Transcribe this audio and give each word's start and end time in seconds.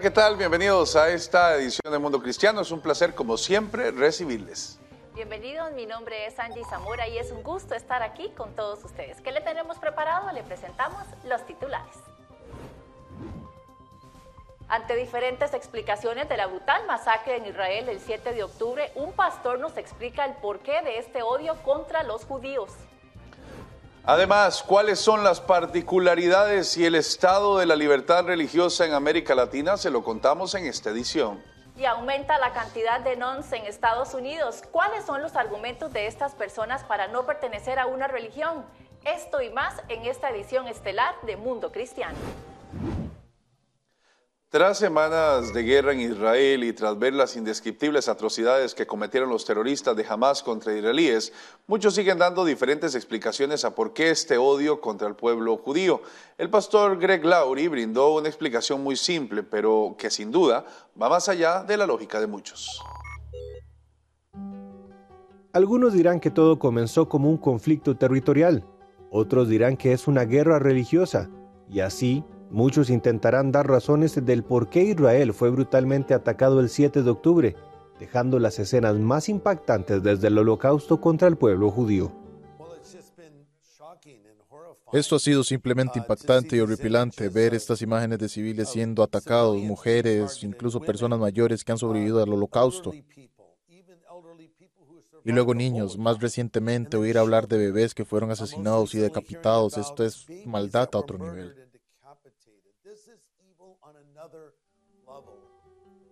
¿qué 0.00 0.10
tal? 0.10 0.36
Bienvenidos 0.36 0.96
a 0.96 1.10
esta 1.10 1.54
edición 1.56 1.92
de 1.92 1.98
Mundo 1.98 2.22
Cristiano. 2.22 2.62
Es 2.62 2.70
un 2.70 2.80
placer, 2.80 3.14
como 3.14 3.36
siempre, 3.36 3.90
recibirles. 3.90 4.80
Bienvenidos, 5.14 5.72
mi 5.72 5.84
nombre 5.84 6.26
es 6.26 6.38
Angie 6.38 6.64
Zamora 6.70 7.06
y 7.06 7.18
es 7.18 7.30
un 7.30 7.42
gusto 7.42 7.74
estar 7.74 8.02
aquí 8.02 8.30
con 8.30 8.56
todos 8.56 8.82
ustedes. 8.82 9.20
¿Qué 9.20 9.30
le 9.30 9.42
tenemos 9.42 9.76
preparado? 9.78 10.32
Le 10.32 10.42
presentamos 10.42 11.02
los 11.24 11.44
titulares. 11.46 11.96
Ante 14.68 14.96
diferentes 14.96 15.52
explicaciones 15.52 16.30
de 16.30 16.38
la 16.38 16.46
brutal 16.46 16.86
masacre 16.86 17.36
en 17.36 17.44
Israel 17.44 17.90
el 17.90 18.00
7 18.00 18.32
de 18.32 18.42
octubre, 18.42 18.90
un 18.94 19.12
pastor 19.12 19.58
nos 19.58 19.76
explica 19.76 20.24
el 20.24 20.32
porqué 20.36 20.80
de 20.80 20.96
este 20.96 21.22
odio 21.22 21.56
contra 21.62 22.04
los 22.04 22.24
judíos. 22.24 22.70
Además, 24.04 24.62
¿cuáles 24.62 24.98
son 24.98 25.22
las 25.22 25.40
particularidades 25.40 26.76
y 26.78 26.86
el 26.86 26.94
estado 26.94 27.58
de 27.58 27.66
la 27.66 27.76
libertad 27.76 28.24
religiosa 28.24 28.86
en 28.86 28.94
América 28.94 29.34
Latina? 29.34 29.76
Se 29.76 29.90
lo 29.90 30.02
contamos 30.02 30.54
en 30.54 30.66
esta 30.66 30.90
edición. 30.90 31.42
Y 31.76 31.84
aumenta 31.84 32.38
la 32.38 32.52
cantidad 32.52 33.00
de 33.00 33.16
nons 33.16 33.52
en 33.52 33.66
Estados 33.66 34.14
Unidos. 34.14 34.62
¿Cuáles 34.70 35.04
son 35.04 35.20
los 35.20 35.36
argumentos 35.36 35.92
de 35.92 36.06
estas 36.06 36.34
personas 36.34 36.82
para 36.84 37.08
no 37.08 37.26
pertenecer 37.26 37.78
a 37.78 37.86
una 37.86 38.08
religión? 38.08 38.64
Esto 39.04 39.42
y 39.42 39.50
más 39.50 39.74
en 39.88 40.06
esta 40.06 40.30
edición 40.30 40.66
estelar 40.66 41.14
de 41.22 41.36
Mundo 41.36 41.70
Cristiano. 41.70 42.16
Tras 44.50 44.78
semanas 44.78 45.54
de 45.54 45.62
guerra 45.62 45.92
en 45.92 46.00
Israel 46.00 46.64
y 46.64 46.72
tras 46.72 46.98
ver 46.98 47.14
las 47.14 47.36
indescriptibles 47.36 48.08
atrocidades 48.08 48.74
que 48.74 48.84
cometieron 48.84 49.30
los 49.30 49.44
terroristas 49.44 49.94
de 49.94 50.04
Hamas 50.04 50.42
contra 50.42 50.76
israelíes, 50.76 51.32
muchos 51.68 51.94
siguen 51.94 52.18
dando 52.18 52.44
diferentes 52.44 52.96
explicaciones 52.96 53.64
a 53.64 53.76
por 53.76 53.92
qué 53.92 54.10
este 54.10 54.38
odio 54.38 54.80
contra 54.80 55.06
el 55.06 55.14
pueblo 55.14 55.56
judío. 55.56 56.02
El 56.36 56.50
pastor 56.50 56.98
Greg 56.98 57.24
Laurie 57.24 57.68
brindó 57.68 58.16
una 58.16 58.26
explicación 58.26 58.82
muy 58.82 58.96
simple, 58.96 59.44
pero 59.44 59.94
que 59.96 60.10
sin 60.10 60.32
duda 60.32 60.64
va 61.00 61.08
más 61.08 61.28
allá 61.28 61.62
de 61.62 61.76
la 61.76 61.86
lógica 61.86 62.18
de 62.18 62.26
muchos. 62.26 62.82
Algunos 65.52 65.92
dirán 65.92 66.18
que 66.18 66.32
todo 66.32 66.58
comenzó 66.58 67.08
como 67.08 67.30
un 67.30 67.36
conflicto 67.36 67.96
territorial, 67.96 68.64
otros 69.12 69.48
dirán 69.48 69.76
que 69.76 69.92
es 69.92 70.08
una 70.08 70.24
guerra 70.24 70.58
religiosa, 70.58 71.30
y 71.68 71.78
así 71.78 72.24
Muchos 72.50 72.90
intentarán 72.90 73.52
dar 73.52 73.68
razones 73.68 74.24
del 74.24 74.42
por 74.42 74.68
qué 74.68 74.82
Israel 74.82 75.32
fue 75.32 75.50
brutalmente 75.50 76.14
atacado 76.14 76.58
el 76.58 76.68
7 76.68 77.04
de 77.04 77.10
octubre, 77.10 77.56
dejando 78.00 78.40
las 78.40 78.58
escenas 78.58 78.96
más 78.96 79.28
impactantes 79.28 80.02
desde 80.02 80.28
el 80.28 80.38
holocausto 80.38 81.00
contra 81.00 81.28
el 81.28 81.36
pueblo 81.36 81.70
judío. 81.70 82.12
Esto 84.92 85.14
ha 85.14 85.20
sido 85.20 85.44
simplemente 85.44 86.00
impactante 86.00 86.56
y 86.56 86.60
horripilante 86.60 87.28
ver 87.28 87.54
estas 87.54 87.80
imágenes 87.82 88.18
de 88.18 88.28
civiles 88.28 88.68
siendo 88.68 89.04
atacados, 89.04 89.56
mujeres, 89.58 90.42
incluso 90.42 90.80
personas 90.80 91.20
mayores 91.20 91.62
que 91.62 91.70
han 91.70 91.78
sobrevivido 91.78 92.20
al 92.20 92.32
holocausto. 92.32 92.92
Y 95.22 95.30
luego 95.30 95.54
niños, 95.54 95.96
más 95.96 96.18
recientemente 96.18 96.96
oír 96.96 97.18
hablar 97.18 97.46
de 97.46 97.58
bebés 97.58 97.94
que 97.94 98.04
fueron 98.04 98.32
asesinados 98.32 98.92
y 98.96 98.98
decapitados, 98.98 99.78
esto 99.78 100.04
es 100.04 100.26
maldad 100.46 100.88
a 100.92 100.98
otro 100.98 101.18
nivel. 101.18 101.69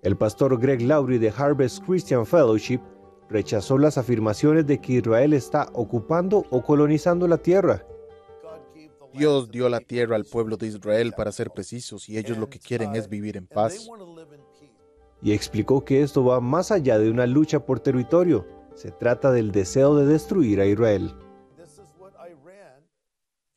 El 0.02 0.16
pastor 0.16 0.58
Greg 0.60 0.82
Laurie 0.82 1.18
de 1.18 1.32
Harvest 1.36 1.84
Christian 1.84 2.24
Fellowship 2.24 2.80
rechazó 3.28 3.78
las 3.78 3.98
afirmaciones 3.98 4.64
de 4.66 4.80
que 4.80 4.94
Israel 4.94 5.32
está 5.32 5.68
ocupando 5.72 6.44
o 6.50 6.62
colonizando 6.62 7.26
la 7.26 7.38
tierra. 7.38 7.84
Dios 9.12 9.50
dio 9.50 9.68
la 9.68 9.80
tierra 9.80 10.14
al 10.14 10.24
pueblo 10.24 10.56
de 10.56 10.68
Israel 10.68 11.12
para 11.16 11.32
ser 11.32 11.50
precisos 11.50 12.08
y 12.08 12.16
ellos 12.16 12.38
lo 12.38 12.48
que 12.48 12.60
quieren 12.60 12.94
es 12.94 13.08
vivir 13.08 13.36
en 13.36 13.48
paz. 13.48 13.88
Y 15.20 15.32
explicó 15.32 15.84
que 15.84 16.02
esto 16.02 16.24
va 16.24 16.40
más 16.40 16.70
allá 16.70 16.98
de 16.98 17.10
una 17.10 17.26
lucha 17.26 17.66
por 17.66 17.80
territorio, 17.80 18.46
se 18.74 18.92
trata 18.92 19.32
del 19.32 19.50
deseo 19.50 19.96
de 19.96 20.06
destruir 20.06 20.60
a 20.60 20.66
Israel. 20.66 21.12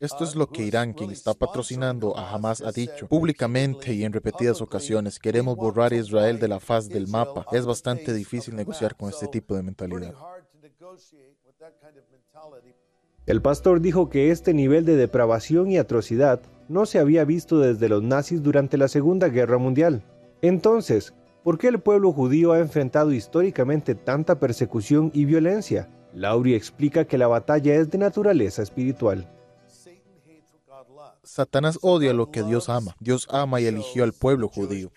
Esto 0.02 0.24
es 0.24 0.36
lo 0.36 0.50
que 0.50 0.64
Irán, 0.64 0.94
quien 0.94 1.12
está 1.12 1.36
patrocinando 1.36 2.18
a 2.18 2.32
Hamas, 2.32 2.62
ha 2.62 2.72
dicho 2.72 3.08
públicamente 3.08 3.94
y 3.94 4.04
en 4.04 4.12
repetidas 4.12 4.60
ocasiones. 4.60 5.20
Queremos 5.20 5.56
borrar 5.56 5.94
a 5.94 5.98
Israel 5.98 6.40
de 6.40 6.48
la 6.48 6.60
faz 6.60 6.90
del 6.90 7.08
mapa. 7.08 7.46
Es 7.52 7.68
bastante 7.68 8.12
difícil 8.12 8.56
negociar 8.56 8.96
con 8.98 9.10
este 9.10 9.28
tipo 9.28 9.56
de 9.56 9.62
mentalidad. 9.62 10.16
El 13.28 13.44
pastor 13.44 13.80
dijo 13.80 14.10
que 14.10 14.32
este 14.32 14.56
nivel 14.56 14.86
de 14.86 14.96
depravación 14.96 15.70
y 15.70 15.78
atrocidad 15.78 16.42
no 16.68 16.88
se 16.88 16.98
había 16.98 17.24
visto 17.24 17.60
desde 17.60 17.88
los 17.88 18.02
nazis 18.02 18.42
durante 18.42 18.78
la 18.78 18.88
Segunda 18.88 19.28
Guerra 19.28 19.60
Mundial. 19.60 20.04
Entonces, 20.42 21.14
¿por 21.44 21.60
qué 21.60 21.68
el 21.68 21.80
pueblo 21.80 22.12
judío 22.12 22.54
ha 22.54 22.60
enfrentado 22.60 23.14
históricamente 23.14 23.94
tanta 23.94 24.40
persecución 24.40 25.12
y 25.14 25.26
violencia? 25.26 25.90
Laurie 26.12 26.56
explica 26.56 27.06
que 27.06 27.20
la 27.20 27.28
batalla 27.28 27.76
es 27.76 27.92
de 27.92 28.00
naturaleza 28.00 28.64
espiritual. 28.64 29.28
Satanás 31.32 31.80
odia 31.82 32.12
lo 32.12 32.30
que 32.30 32.44
Dios 32.44 32.68
ama. 32.68 32.94
Dios 33.00 33.26
ama 33.30 33.62
y 33.62 33.66
eligió 33.66 34.04
al 34.04 34.12
pueblo 34.12 34.50
judío. 34.50 34.92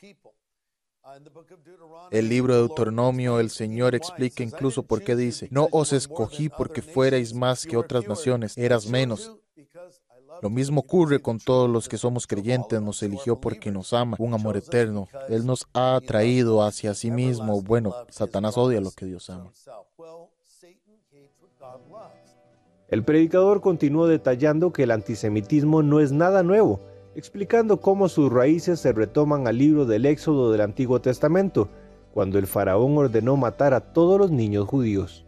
El 2.11 2.29
libro 2.29 2.55
de 2.55 2.59
Deuteronomio, 2.59 3.39
el 3.39 3.51
Señor 3.51 3.95
explica 3.95 4.43
incluso 4.43 4.83
por 4.83 5.05
qué 5.05 5.15
dice, 5.15 5.47
no 5.53 5.69
os 5.71 5.93
escogí 5.93 6.49
porque 6.49 6.83
fuerais 6.83 7.35
más 7.35 7.65
que 7.65 7.77
otras 7.77 8.09
naciones, 8.09 8.59
eras 8.59 8.89
menos. 8.89 9.37
Lo 10.43 10.51
mismo 10.51 10.81
ocurre 10.81 11.23
con 11.23 11.39
todos 11.39 11.71
los 11.71 11.89
que 11.89 11.99
somos 11.99 12.27
creyentes, 12.27 12.83
nos 12.83 13.01
eligió 13.05 13.41
porque 13.41 13.71
nos 13.71 13.93
ama, 13.93 14.17
un 14.19 14.35
amor 14.35 14.57
eterno. 14.57 15.07
Él 15.29 15.47
nos 15.47 15.69
ha 15.73 15.95
atraído 15.95 16.65
hacia 16.65 16.95
sí 16.95 17.13
mismo. 17.13 17.63
Bueno, 17.63 17.95
Satanás 18.09 18.59
odia 18.59 18.81
lo 18.81 18.91
que 18.91 19.07
Dios 19.07 19.31
ama. 19.31 19.53
El 22.95 23.03
predicador 23.03 23.61
continuó 23.61 24.07
detallando 24.07 24.73
que 24.73 24.85
el 24.85 24.93
antisemitismo 24.93 25.83
no 25.83 25.99
es 25.99 26.13
nada 26.13 26.45
nuevo, 26.45 26.79
explicando 27.17 27.81
cómo 27.81 28.09
sus 28.09 28.33
raíces 28.33 28.79
se 28.79 28.93
retoman 28.93 29.49
al 29.49 29.59
libro 29.59 29.85
del 29.85 30.07
Éxodo 30.07 30.53
del 30.53 30.61
Antiguo 30.61 31.01
Testamento, 31.01 31.69
cuando 32.13 32.39
el 32.39 32.47
faraón 32.47 32.97
ordenó 32.97 33.37
matar 33.37 33.75
a 33.75 33.81
todos 33.81 34.21
los 34.21 34.31
niños 34.31 34.69
judíos. 34.69 35.24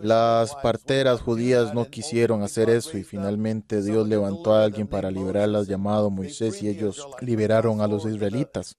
Las 0.00 0.54
parteras 0.56 1.20
judías 1.20 1.74
no 1.74 1.86
quisieron 1.86 2.42
hacer 2.42 2.68
eso 2.68 2.98
y 2.98 3.04
finalmente 3.04 3.82
Dios 3.82 4.06
levantó 4.06 4.54
a 4.54 4.64
alguien 4.64 4.86
para 4.86 5.10
liberarlas 5.10 5.66
llamado 5.66 6.10
Moisés 6.10 6.62
y 6.62 6.68
ellos 6.68 7.06
liberaron 7.20 7.80
a 7.80 7.86
los 7.86 8.04
israelitas. 8.04 8.76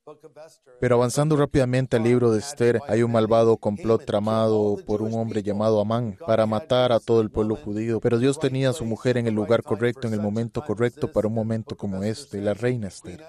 Pero 0.80 0.96
avanzando 0.96 1.36
rápidamente 1.36 1.98
al 1.98 2.04
libro 2.04 2.32
de 2.32 2.40
Esther, 2.40 2.80
hay 2.88 3.04
un 3.04 3.12
malvado 3.12 3.58
complot 3.58 4.06
tramado 4.06 4.78
por 4.86 5.02
un 5.02 5.14
hombre 5.16 5.42
llamado 5.42 5.80
Amán 5.80 6.18
para 6.26 6.46
matar 6.46 6.92
a 6.92 7.00
todo 7.00 7.22
el 7.22 7.32
pueblo 7.32 7.56
judío, 7.56 8.00
pero 8.00 8.20
Dios 8.20 8.40
tenía 8.40 8.70
a 8.70 8.74
su 8.74 8.86
mujer 8.86 9.18
en 9.18 9.28
el 9.28 9.34
lugar 9.34 9.64
correcto, 9.64 10.08
en 10.08 10.14
el 10.14 10.22
momento 10.22 10.62
correcto 10.64 11.12
para 11.12 11.28
un 11.28 11.34
momento 11.34 11.76
como 11.76 12.04
este, 12.04 12.42
la 12.42 12.54
reina 12.54 12.88
Esther. 12.88 13.24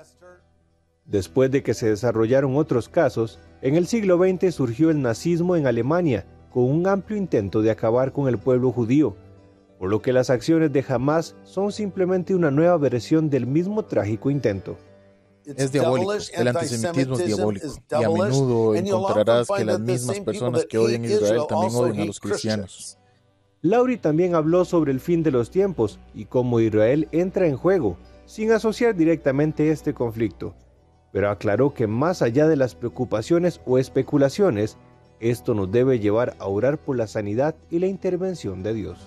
Después 1.07 1.51
de 1.51 1.63
que 1.63 1.73
se 1.73 1.89
desarrollaron 1.89 2.57
otros 2.57 2.91
casos, 2.91 3.39
en 3.63 3.77
el 3.77 3.87
siglo 3.87 4.19
XX 4.19 4.55
surgió 4.55 4.91
el 4.91 5.01
nazismo 5.01 5.57
en 5.57 5.67
Alemania, 5.67 6.27
con 6.53 6.65
un 6.65 6.87
amplio 6.87 7.17
intento 7.17 7.63
de 7.63 7.71
acabar 7.71 8.13
con 8.13 8.29
el 8.29 8.39
pueblo 8.39 8.73
judío, 8.73 9.17
por 9.79 9.91
lo 9.91 10.03
que 10.03 10.13
las 10.13 10.31
acciones 10.31 10.73
de 10.73 10.85
Hamas 10.89 11.37
son 11.45 11.73
simplemente 11.73 12.35
una 12.35 12.51
nueva 12.51 12.77
versión 12.79 13.31
del 13.31 13.47
mismo 13.47 13.85
trágico 13.85 14.31
intento. 14.31 14.77
Es 15.45 15.73
diabólico, 15.73 16.13
el 16.35 16.49
antisemitismo 16.49 17.19
es 17.19 17.27
diabólico, 17.27 17.67
y 17.91 17.95
a 17.95 18.11
menudo 18.11 18.75
encontrarás 18.75 19.49
que 19.49 19.65
las 19.65 19.81
mismas 19.81 20.21
personas 20.21 20.67
que 20.67 20.77
odian 20.77 21.05
a 21.05 21.07
Israel 21.07 21.43
también 21.49 21.75
odian 21.75 22.01
a 22.01 22.05
los 22.05 22.21
cristianos. 22.21 22.99
Laurie 23.63 23.97
también 23.97 24.35
habló 24.35 24.65
sobre 24.65 24.93
el 24.93 25.01
fin 25.01 25.23
de 25.23 25.31
los 25.31 25.51
tiempos 25.51 25.99
y 26.15 26.27
cómo 26.27 26.61
Israel 26.61 27.09
entra 27.13 27.47
en 27.47 27.57
juego, 27.57 27.97
sin 28.25 28.53
asociar 28.53 28.95
directamente 28.95 29.71
este 29.71 29.95
conflicto, 29.95 30.55
pero 31.13 31.31
aclaró 31.31 31.73
que 31.73 31.87
más 31.87 32.21
allá 32.21 32.47
de 32.47 32.57
las 32.57 32.75
preocupaciones 32.75 33.61
o 33.65 33.79
especulaciones, 33.79 34.77
Esto 35.21 35.55
nos 35.55 35.71
debe 35.73 35.99
llevar 35.99 36.37
a 36.39 36.47
orar 36.47 36.79
por 36.79 36.97
la 36.97 37.07
sanidad 37.07 37.57
y 37.71 37.81
la 37.81 37.87
intervención 37.87 38.63
de 38.63 38.75
Dios. 38.75 38.99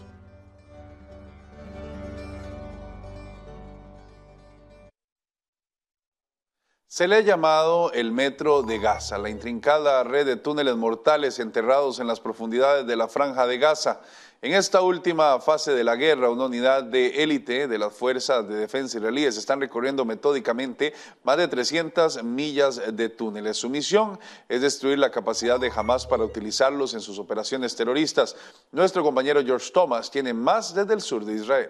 Se 6.87 7.07
le 7.07 7.15
ha 7.15 7.21
llamado 7.21 7.93
el 7.93 8.11
Metro 8.11 8.63
de 8.63 8.77
Gaza, 8.77 9.17
la 9.17 9.29
intrincada 9.29 10.03
red 10.03 10.25
de 10.25 10.35
túneles 10.35 10.75
mortales 10.75 11.39
enterrados 11.39 12.01
en 12.01 12.07
las 12.07 12.19
profundidades 12.19 12.85
de 12.85 12.97
la 12.97 13.07
franja 13.07 13.47
de 13.47 13.57
Gaza. 13.57 14.01
En 14.43 14.53
esta 14.53 14.81
última 14.81 15.39
fase 15.39 15.71
de 15.71 15.83
la 15.83 15.95
guerra, 15.95 16.31
una 16.31 16.45
unidad 16.45 16.83
de 16.83 17.21
élite 17.21 17.67
de 17.67 17.77
las 17.77 17.93
fuerzas 17.93 18.47
de 18.49 18.55
defensa 18.55 18.97
israelíes 18.97 19.37
están 19.37 19.61
recorriendo 19.61 20.03
metódicamente 20.03 20.95
más 21.23 21.37
de 21.37 21.47
300 21.47 22.23
millas 22.23 22.81
de 22.91 23.09
túneles. 23.09 23.57
Su 23.57 23.69
misión 23.69 24.19
es 24.49 24.61
destruir 24.61 24.97
la 24.97 25.11
capacidad 25.11 25.59
de 25.59 25.71
Hamas 25.75 26.07
para 26.07 26.23
utilizarlos 26.23 26.95
en 26.95 27.01
sus 27.01 27.19
operaciones 27.19 27.75
terroristas. 27.75 28.35
Nuestro 28.71 29.03
compañero 29.03 29.45
George 29.45 29.69
Thomas 29.71 30.09
tiene 30.09 30.33
más 30.33 30.73
desde 30.73 30.95
el 30.95 31.01
sur 31.01 31.23
de 31.23 31.33
Israel. 31.35 31.69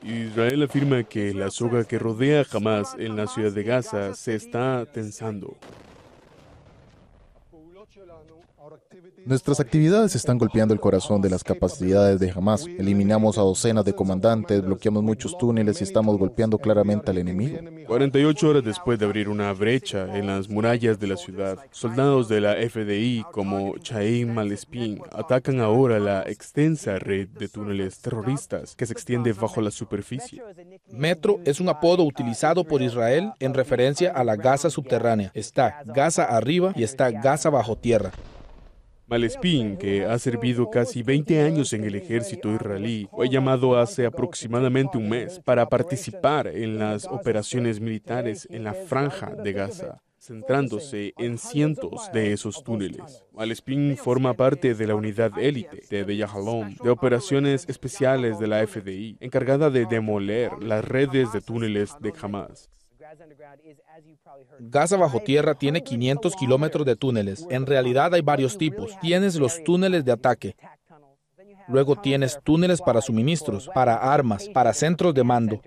Israel 0.00 0.62
afirma 0.62 1.02
que 1.02 1.34
la 1.34 1.50
soga 1.50 1.82
que 1.82 1.98
rodea 1.98 2.42
a 2.42 2.56
Hamas 2.56 2.94
en 2.96 3.16
la 3.16 3.26
ciudad 3.26 3.50
de 3.50 3.64
Gaza 3.64 4.14
se 4.14 4.36
está 4.36 4.86
tensando. 4.86 5.56
Nuestras 9.26 9.58
actividades 9.58 10.14
están 10.14 10.36
golpeando 10.36 10.74
el 10.74 10.80
corazón 10.80 11.22
de 11.22 11.30
las 11.30 11.42
capacidades 11.42 12.20
de 12.20 12.30
Hamas. 12.30 12.66
Eliminamos 12.66 13.38
a 13.38 13.40
docenas 13.40 13.84
de 13.84 13.94
comandantes, 13.94 14.62
bloqueamos 14.62 15.02
muchos 15.02 15.38
túneles 15.38 15.80
y 15.80 15.84
estamos 15.84 16.18
golpeando 16.18 16.58
claramente 16.58 17.10
al 17.10 17.18
enemigo. 17.18 17.58
48 17.86 18.48
horas 18.48 18.64
después 18.64 18.98
de 18.98 19.06
abrir 19.06 19.30
una 19.30 19.52
brecha 19.52 20.14
en 20.16 20.26
las 20.26 20.48
murallas 20.48 20.98
de 21.00 21.06
la 21.06 21.16
ciudad, 21.16 21.58
soldados 21.70 22.28
de 22.28 22.40
la 22.40 22.54
FDI 22.54 23.24
como 23.32 23.78
Chaim 23.78 24.32
Malespin 24.34 25.00
atacan 25.10 25.60
ahora 25.60 25.98
la 25.98 26.22
extensa 26.22 26.98
red 26.98 27.28
de 27.28 27.48
túneles 27.48 28.00
terroristas 28.00 28.74
que 28.76 28.84
se 28.84 28.92
extiende 28.92 29.32
bajo 29.32 29.62
la 29.62 29.70
superficie. 29.70 30.42
Metro 30.92 31.40
es 31.44 31.60
un 31.60 31.70
apodo 31.70 32.04
utilizado 32.04 32.64
por 32.64 32.82
Israel 32.82 33.32
en 33.40 33.54
referencia 33.54 34.12
a 34.12 34.22
la 34.22 34.36
Gaza 34.36 34.68
subterránea. 34.68 35.30
Está 35.34 35.82
Gaza 35.86 36.24
arriba 36.24 36.72
y 36.76 36.82
está 36.82 37.10
Gaza 37.10 37.48
bajo 37.48 37.76
tierra. 37.76 38.12
Malespín, 39.06 39.76
que 39.76 40.04
ha 40.06 40.18
servido 40.18 40.70
casi 40.70 41.02
20 41.02 41.42
años 41.42 41.72
en 41.74 41.84
el 41.84 41.94
ejército 41.94 42.52
israelí, 42.52 43.06
fue 43.10 43.28
llamado 43.28 43.76
hace 43.76 44.06
aproximadamente 44.06 44.96
un 44.96 45.10
mes 45.10 45.40
para 45.44 45.68
participar 45.68 46.46
en 46.46 46.78
las 46.78 47.04
operaciones 47.04 47.80
militares 47.80 48.48
en 48.50 48.64
la 48.64 48.72
franja 48.72 49.34
de 49.34 49.52
Gaza 49.52 50.00
centrándose 50.24 51.12
en 51.18 51.36
cientos 51.36 52.10
de 52.14 52.32
esos 52.32 52.64
túneles. 52.64 53.24
Malespín 53.34 53.94
forma 53.98 54.32
parte 54.32 54.74
de 54.74 54.86
la 54.86 54.94
unidad 54.94 55.38
élite 55.38 55.82
de 55.90 56.02
Bellahalom 56.02 56.74
de 56.82 56.88
operaciones 56.88 57.66
especiales 57.68 58.38
de 58.38 58.46
la 58.46 58.66
FDI, 58.66 59.18
encargada 59.20 59.68
de 59.68 59.84
demoler 59.84 60.50
las 60.62 60.82
redes 60.82 61.30
de 61.32 61.42
túneles 61.42 61.94
de 62.00 62.14
Hamas. 62.22 62.70
Gaza 64.58 64.96
bajo 64.96 65.20
tierra 65.20 65.54
tiene 65.54 65.82
500 65.82 66.36
kilómetros 66.36 66.86
de 66.86 66.96
túneles. 66.96 67.46
En 67.50 67.66
realidad 67.66 68.14
hay 68.14 68.22
varios 68.22 68.58
tipos. 68.58 68.98
Tienes 69.00 69.36
los 69.36 69.62
túneles 69.64 70.04
de 70.04 70.12
ataque. 70.12 70.56
Luego 71.68 71.96
tienes 71.96 72.38
túneles 72.42 72.80
para 72.82 73.00
suministros, 73.00 73.70
para 73.74 73.94
armas, 73.94 74.48
para 74.48 74.72
centros 74.72 75.14
de 75.14 75.24
mando. 75.24 75.60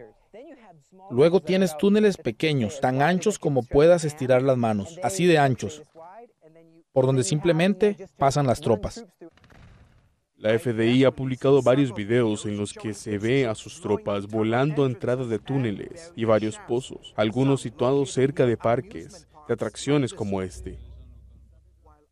Luego 1.09 1.39
tienes 1.39 1.77
túneles 1.77 2.17
pequeños, 2.17 2.79
tan 2.81 3.01
anchos 3.01 3.39
como 3.39 3.63
puedas 3.63 4.03
estirar 4.03 4.41
las 4.41 4.57
manos, 4.57 4.99
así 5.03 5.25
de 5.25 5.37
anchos, 5.37 5.81
por 6.91 7.05
donde 7.05 7.23
simplemente 7.23 8.09
pasan 8.17 8.45
las 8.45 8.59
tropas. 8.59 9.05
La 10.37 10.57
FDI 10.57 11.03
ha 11.03 11.09
publicado 11.09 11.63
varios 11.63 11.95
videos 11.95 12.45
en 12.45 12.57
los 12.57 12.71
que 12.71 12.93
se 12.93 13.17
ve 13.17 13.47
a 13.47 13.55
sus 13.55 13.81
tropas 13.81 14.27
volando 14.27 14.83
a 14.83 14.85
entrada 14.85 15.25
de 15.25 15.39
túneles 15.39 16.13
y 16.15 16.25
varios 16.25 16.59
pozos, 16.67 17.11
algunos 17.17 17.61
situados 17.61 18.11
cerca 18.11 18.45
de 18.45 18.55
parques 18.55 19.27
de 19.47 19.53
atracciones 19.55 20.13
como 20.13 20.43
este. 20.43 20.77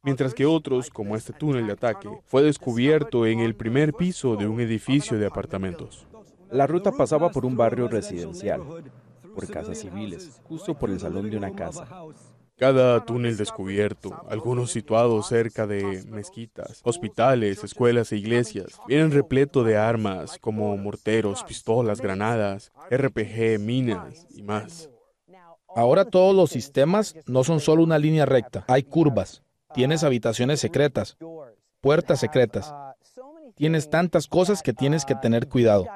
Mientras 0.01 0.33
que 0.33 0.47
otros, 0.47 0.89
como 0.89 1.15
este 1.15 1.33
túnel 1.33 1.67
de 1.67 1.73
ataque, 1.73 2.09
fue 2.25 2.41
descubierto 2.41 3.27
en 3.27 3.41
el 3.41 3.55
primer 3.55 3.93
piso 3.93 4.35
de 4.35 4.47
un 4.47 4.59
edificio 4.59 5.19
de 5.19 5.27
apartamentos. 5.27 6.07
La 6.49 6.65
ruta 6.65 6.91
pasaba 6.91 7.29
por 7.29 7.45
un 7.45 7.55
barrio 7.55 7.87
residencial, 7.87 8.61
por 9.35 9.47
casas 9.51 9.77
civiles, 9.77 10.41
justo 10.45 10.73
por 10.73 10.89
el 10.89 10.99
salón 10.99 11.29
de 11.29 11.37
una 11.37 11.53
casa. 11.53 11.87
Cada 12.57 13.03
túnel 13.03 13.35
descubierto, 13.35 14.15
algunos 14.29 14.71
situados 14.71 15.27
cerca 15.27 15.67
de 15.67 16.03
mezquitas, 16.07 16.79
hospitales, 16.83 17.61
escuelas 17.65 18.13
e 18.13 18.17
iglesias, 18.17 18.79
vienen 18.87 19.11
repleto 19.11 19.65
de 19.65 19.75
armas 19.75 20.37
como 20.39 20.77
morteros, 20.77 21.43
pistolas, 21.43 21.99
granadas, 21.99 22.71
RPG, 22.89 23.59
minas 23.59 24.25
y 24.29 24.41
más. 24.41 24.89
Ahora 25.75 26.05
todos 26.05 26.33
los 26.33 26.49
sistemas 26.49 27.17
no 27.25 27.43
son 27.43 27.59
solo 27.59 27.83
una 27.83 27.99
línea 27.99 28.25
recta, 28.25 28.63
hay 28.69 28.83
curvas, 28.83 29.43
tienes 29.73 30.05
habitaciones 30.05 30.61
secretas, 30.61 31.17
puertas 31.81 32.21
secretas, 32.21 32.73
tienes 33.55 33.89
tantas 33.89 34.27
cosas 34.27 34.61
que 34.61 34.71
tienes 34.71 35.03
que 35.03 35.15
tener 35.15 35.49
cuidado. 35.49 35.87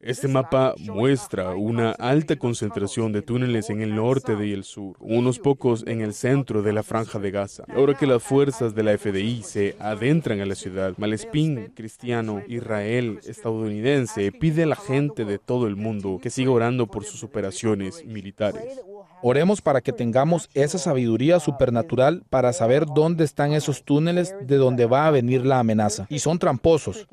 Este 0.00 0.28
mapa 0.28 0.74
muestra 0.78 1.54
una 1.54 1.92
alta 1.92 2.36
concentración 2.36 3.12
de 3.12 3.22
túneles 3.22 3.70
en 3.70 3.80
el 3.80 3.94
norte 3.94 4.34
y 4.46 4.52
el 4.52 4.64
sur, 4.64 4.96
unos 5.00 5.38
pocos 5.38 5.84
en 5.86 6.00
el 6.00 6.14
centro 6.14 6.62
de 6.62 6.72
la 6.72 6.82
franja 6.82 7.18
de 7.18 7.30
Gaza. 7.30 7.64
Ahora 7.68 7.94
que 7.94 8.06
las 8.06 8.22
fuerzas 8.22 8.74
de 8.74 8.82
la 8.82 8.96
FDI 8.96 9.42
se 9.42 9.76
adentran 9.80 10.40
a 10.40 10.46
la 10.46 10.54
ciudad, 10.54 10.94
Malespín, 10.96 11.72
cristiano, 11.74 12.42
Israel, 12.48 13.20
estadounidense, 13.26 14.32
pide 14.32 14.64
a 14.64 14.66
la 14.66 14.76
gente 14.76 15.24
de 15.24 15.38
todo 15.38 15.66
el 15.66 15.76
mundo 15.76 16.18
que 16.22 16.30
siga 16.30 16.50
orando 16.50 16.86
por 16.86 17.04
sus 17.04 17.24
operaciones 17.24 18.04
militares. 18.04 18.80
Oremos 19.22 19.60
para 19.60 19.80
que 19.80 19.92
tengamos 19.92 20.48
esa 20.54 20.78
sabiduría 20.78 21.40
supernatural 21.40 22.22
para 22.30 22.52
saber 22.52 22.86
dónde 22.86 23.24
están 23.24 23.52
esos 23.52 23.82
túneles 23.82 24.34
de 24.40 24.56
donde 24.56 24.86
va 24.86 25.08
a 25.08 25.10
venir 25.10 25.44
la 25.44 25.58
amenaza. 25.58 26.06
Y 26.08 26.20
son 26.20 26.38
tramposos, 26.38 27.08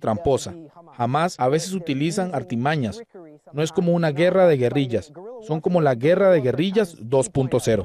tramposa. 0.00 0.54
Jamás 0.96 1.38
a 1.38 1.48
veces 1.48 1.72
utilizan 1.72 2.34
artimañas. 2.34 3.00
No 3.52 3.62
es 3.62 3.72
como 3.72 3.92
una 3.92 4.10
guerra 4.10 4.46
de 4.46 4.56
guerrillas. 4.56 5.12
Son 5.42 5.60
como 5.60 5.80
la 5.80 5.94
guerra 5.94 6.30
de 6.30 6.40
guerrillas 6.40 6.96
2.0. 6.98 7.84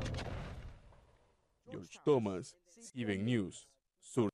George 1.69 1.99
Thomas, 2.03 2.55
News, 2.95 3.67
Sur. 3.99 4.29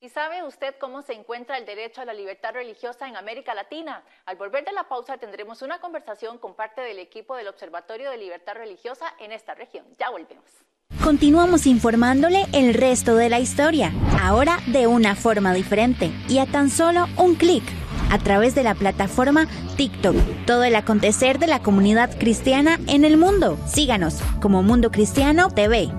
¿Y 0.00 0.08
sabe 0.08 0.42
usted 0.42 0.74
cómo 0.80 1.02
se 1.02 1.12
encuentra 1.12 1.58
el 1.58 1.64
derecho 1.64 2.00
a 2.00 2.04
la 2.04 2.12
libertad 2.12 2.54
religiosa 2.54 3.08
en 3.08 3.16
América 3.16 3.54
Latina? 3.54 4.04
Al 4.26 4.36
volver 4.36 4.64
de 4.64 4.72
la 4.72 4.88
pausa 4.88 5.16
tendremos 5.16 5.62
una 5.62 5.80
conversación 5.80 6.38
con 6.38 6.54
parte 6.54 6.80
del 6.80 6.98
equipo 6.98 7.36
del 7.36 7.48
Observatorio 7.48 8.10
de 8.10 8.16
Libertad 8.16 8.54
Religiosa 8.54 9.14
en 9.20 9.32
esta 9.32 9.54
región. 9.54 9.86
Ya 9.98 10.10
volvemos. 10.10 10.64
Continuamos 11.00 11.66
informándole 11.66 12.46
el 12.52 12.74
resto 12.74 13.16
de 13.16 13.28
la 13.28 13.40
historia, 13.40 13.92
ahora 14.20 14.58
de 14.68 14.86
una 14.86 15.16
forma 15.16 15.52
diferente 15.52 16.12
y 16.28 16.38
a 16.38 16.46
tan 16.46 16.70
solo 16.70 17.08
un 17.16 17.34
clic, 17.34 17.64
a 18.10 18.18
través 18.18 18.54
de 18.54 18.62
la 18.62 18.76
plataforma 18.76 19.48
TikTok. 19.76 20.14
Todo 20.46 20.62
el 20.62 20.76
acontecer 20.76 21.40
de 21.40 21.48
la 21.48 21.60
comunidad 21.60 22.16
cristiana 22.18 22.78
en 22.86 23.04
el 23.04 23.16
mundo. 23.16 23.58
Síganos 23.66 24.20
como 24.40 24.62
Mundo 24.62 24.92
Cristiano 24.92 25.50
TV. 25.50 25.90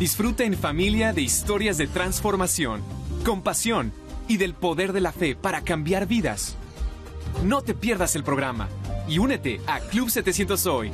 Disfruta 0.00 0.42
en 0.42 0.54
familia 0.54 1.12
de 1.12 1.22
historias 1.22 1.78
de 1.78 1.86
transformación, 1.86 2.80
compasión 3.24 3.92
y 4.26 4.38
del 4.38 4.54
poder 4.54 4.92
de 4.92 5.02
la 5.02 5.12
fe 5.12 5.36
para 5.36 5.62
cambiar 5.62 6.08
vidas. 6.08 6.56
No 7.44 7.62
te 7.62 7.74
pierdas 7.74 8.16
el 8.16 8.24
programa 8.24 8.68
y 9.06 9.18
únete 9.18 9.60
a 9.68 9.78
Club 9.78 10.10
700 10.10 10.66
Hoy 10.66 10.90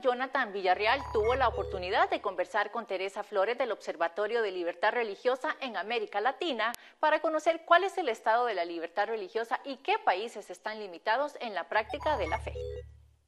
Jonathan 0.00 0.52
Villarreal 0.52 1.00
tuvo 1.12 1.34
la 1.34 1.48
oportunidad 1.48 2.08
de 2.10 2.20
conversar 2.20 2.70
con 2.70 2.86
Teresa 2.86 3.22
Flores 3.22 3.58
del 3.58 3.72
Observatorio 3.72 4.42
de 4.42 4.50
Libertad 4.50 4.92
Religiosa 4.92 5.56
en 5.60 5.76
América 5.76 6.20
Latina 6.20 6.72
para 6.98 7.20
conocer 7.20 7.62
cuál 7.66 7.84
es 7.84 7.96
el 7.98 8.08
estado 8.08 8.46
de 8.46 8.54
la 8.54 8.64
libertad 8.64 9.06
religiosa 9.06 9.60
y 9.64 9.76
qué 9.78 9.96
países 10.04 10.50
están 10.50 10.78
limitados 10.80 11.36
en 11.40 11.54
la 11.54 11.68
práctica 11.68 12.16
de 12.16 12.28
la 12.28 12.38
fe. 12.38 12.54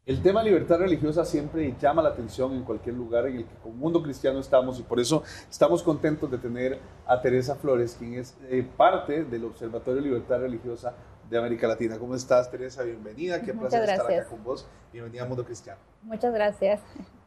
El 0.05 0.21
tema 0.21 0.43
libertad 0.43 0.79
religiosa 0.79 1.25
siempre 1.25 1.76
llama 1.81 2.02
la 2.02 2.09
atención 2.09 2.52
en 2.55 2.64
cualquier 2.64 2.97
lugar 2.97 3.26
en 3.29 3.37
el 3.37 3.45
que 3.45 3.55
como 3.62 3.76
mundo 3.76 4.02
cristiano 4.02 4.41
estamos 4.41 4.81
y 4.81 4.83
por 4.83 4.99
eso 4.99 5.23
estamos 5.49 5.81
contentos 5.85 6.29
de 6.29 6.38
tener 6.38 6.81
a 7.07 7.21
Teresa 7.21 7.55
Flores, 7.55 7.95
quien 7.97 8.14
es 8.14 8.37
eh, 8.49 8.67
parte 8.76 9.23
del 9.23 9.45
Observatorio 9.45 10.02
de 10.02 10.09
Libertad 10.09 10.41
Religiosa 10.41 10.93
de 11.32 11.38
América 11.38 11.66
Latina. 11.66 11.98
¿Cómo 11.98 12.14
estás, 12.14 12.50
Teresa? 12.50 12.82
Bienvenida. 12.82 13.40
Qué 13.40 13.52
placer 13.52 13.82
estar 13.82 14.12
acá 14.12 14.24
con 14.26 14.44
vos. 14.44 14.66
Bienvenida 14.92 15.22
a 15.22 15.26
Mundo 15.26 15.44
Cristiano. 15.44 15.80
Muchas 16.02 16.32
gracias. 16.32 16.80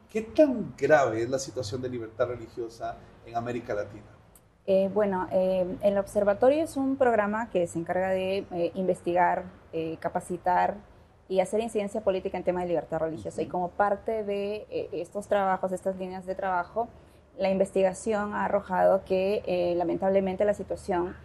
¿Qué 0.09 0.21
tan 0.21 0.73
grave 0.77 1.23
es 1.23 1.29
la 1.29 1.39
situación 1.39 1.81
de 1.81 1.89
libertad 1.89 2.27
religiosa 2.27 2.97
en 3.25 3.35
América 3.35 3.73
Latina? 3.73 4.05
Eh, 4.67 4.89
bueno, 4.93 5.27
eh, 5.31 5.77
el 5.81 5.97
observatorio 5.97 6.63
es 6.63 6.77
un 6.77 6.95
programa 6.95 7.49
que 7.49 7.67
se 7.67 7.79
encarga 7.79 8.09
de 8.09 8.45
eh, 8.51 8.71
investigar, 8.75 9.43
capacitar 9.99 10.77
y 11.27 11.39
hacer 11.39 11.59
incidencia 11.59 12.01
política 12.01 12.37
en 12.37 12.43
tema 12.43 12.61
de 12.61 12.67
libertad 12.67 12.99
religiosa. 12.99 13.41
Y 13.41 13.47
como 13.47 13.69
parte 13.69 14.23
de 14.23 14.67
eh, 14.69 14.89
estos 14.93 15.27
trabajos, 15.27 15.71
estas 15.71 15.97
líneas 15.97 16.25
de 16.25 16.35
trabajo, 16.35 16.87
la 17.37 17.49
investigación 17.49 18.33
ha 18.33 18.45
arrojado 18.45 19.03
que 19.03 19.43
eh, 19.45 19.73
lamentablemente 19.75 20.45
la 20.45 20.53
situación 20.53 21.15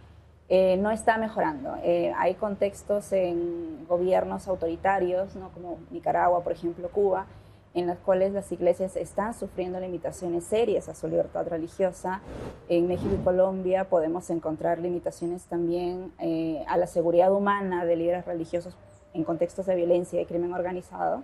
eh, 0.53 0.75
no 0.77 0.91
está 0.91 1.17
mejorando. 1.17 1.75
hay 1.81 2.35
contextos 2.35 3.11
en 3.13 3.85
gobiernos 3.87 4.47
autoritarios, 4.47 5.35
¿no? 5.35 5.49
como 5.49 5.79
Nicaragua, 5.89 6.43
por 6.43 6.51
ejemplo, 6.51 6.89
Cuba, 6.89 7.25
en 7.73 7.87
los 7.87 7.97
cuales 7.99 8.33
las 8.33 8.51
iglesias 8.51 8.97
están 8.97 9.33
sufriendo 9.33 9.79
limitaciones 9.79 10.43
serias 10.43 10.89
a 10.89 10.93
su 10.93 11.07
libertad 11.07 11.47
religiosa. 11.47 12.21
En 12.67 12.87
México 12.87 13.15
y 13.17 13.23
Colombia 13.23 13.85
podemos 13.85 14.29
encontrar 14.29 14.79
limitaciones 14.79 15.45
también 15.45 16.11
a 16.67 16.75
la 16.77 16.85
seguridad 16.87 17.31
humana 17.31 17.85
de 17.85 17.95
líderes 17.95 18.25
religiosos 18.25 18.75
en 19.13 19.23
contextos 19.23 19.65
de 19.65 19.75
violencia 19.75 20.21
y 20.21 20.25
crimen 20.25 20.53
organizado. 20.53 21.23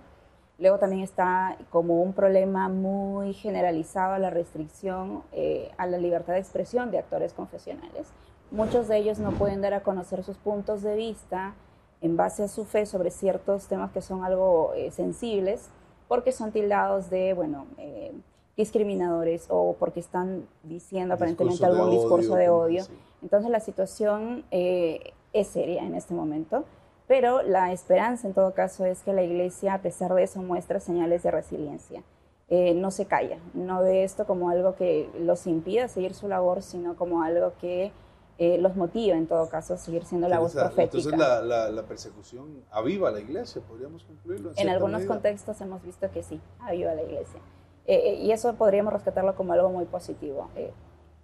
Luego 0.58 0.78
también 0.78 1.02
está 1.02 1.56
como 1.70 2.02
un 2.02 2.12
problema 2.12 2.68
muy 2.68 3.32
generalizado 3.32 4.18
la 4.18 4.30
restricción 4.30 5.22
eh, 5.32 5.70
a 5.78 5.86
la 5.86 5.98
libertad 5.98 6.32
de 6.32 6.40
expresión 6.40 6.90
de 6.90 6.98
actores 6.98 7.32
confesionales. 7.32 8.08
Muchos 8.50 8.88
de 8.88 8.98
ellos 8.98 9.18
no 9.18 9.32
pueden 9.32 9.60
dar 9.60 9.74
a 9.74 9.82
conocer 9.82 10.24
sus 10.24 10.36
puntos 10.36 10.82
de 10.82 10.96
vista 10.96 11.54
en 12.00 12.16
base 12.16 12.44
a 12.44 12.48
su 12.48 12.64
fe 12.64 12.86
sobre 12.86 13.10
ciertos 13.10 13.66
temas 13.66 13.92
que 13.92 14.00
son 14.00 14.24
algo 14.24 14.72
eh, 14.74 14.90
sensibles 14.90 15.68
porque 16.06 16.32
son 16.32 16.52
tildados 16.52 17.10
de, 17.10 17.34
bueno, 17.34 17.66
eh, 17.76 18.12
discriminadores 18.56 19.46
o 19.50 19.76
porque 19.78 20.00
están 20.00 20.46
diciendo 20.62 21.14
aparentemente 21.14 21.64
algún 21.64 21.90
discurso 21.90 22.34
de 22.34 22.48
odio. 22.48 22.84
Entonces 23.22 23.50
la 23.50 23.60
situación 23.60 24.44
es 24.50 25.48
seria 25.48 25.82
en 25.82 25.94
este 25.94 26.14
momento. 26.14 26.64
Pero 27.08 27.42
la 27.42 27.72
esperanza 27.72 28.28
en 28.28 28.34
todo 28.34 28.52
caso 28.52 28.84
es 28.84 29.02
que 29.02 29.14
la 29.14 29.22
iglesia, 29.22 29.74
a 29.74 29.82
pesar 29.82 30.14
de 30.14 30.22
eso, 30.22 30.42
muestra 30.42 30.78
señales 30.78 31.22
de 31.22 31.30
resiliencia. 31.30 32.02
Eh, 32.50 32.74
no 32.74 32.90
se 32.90 33.06
calla, 33.06 33.38
no 33.54 33.82
ve 33.82 34.04
esto 34.04 34.26
como 34.26 34.48
algo 34.48 34.74
que 34.74 35.10
los 35.18 35.46
impida 35.46 35.88
seguir 35.88 36.14
su 36.14 36.28
labor, 36.28 36.62
sino 36.62 36.96
como 36.96 37.22
algo 37.22 37.52
que 37.60 37.92
eh, 38.38 38.56
los 38.58 38.76
motiva 38.76 39.16
en 39.16 39.26
todo 39.26 39.48
caso 39.48 39.74
a 39.74 39.76
seguir 39.76 40.04
siendo 40.04 40.28
la 40.28 40.38
voz 40.38 40.54
profética. 40.54 40.82
Entonces 40.84 41.16
la, 41.16 41.70
la, 41.70 41.82
persecución 41.82 42.62
aviva 42.70 43.10
la 43.10 43.20
iglesia, 43.20 43.60
podríamos 43.60 44.04
concluirlo. 44.04 44.52
En, 44.56 44.68
algunos 44.68 45.04
contextos 45.04 45.60
hemos 45.60 45.82
visto 45.82 46.10
que 46.10 46.22
sí, 46.22 46.40
aviva 46.60 46.94
la 46.94 47.02
iglesia. 47.02 47.40
Eh, 47.86 48.18
y 48.20 48.30
eso 48.30 48.54
podríamos 48.54 48.92
rescatarlo 48.92 49.34
como 49.34 49.52
algo 49.52 49.70
muy 49.70 49.86
positivo. 49.86 50.50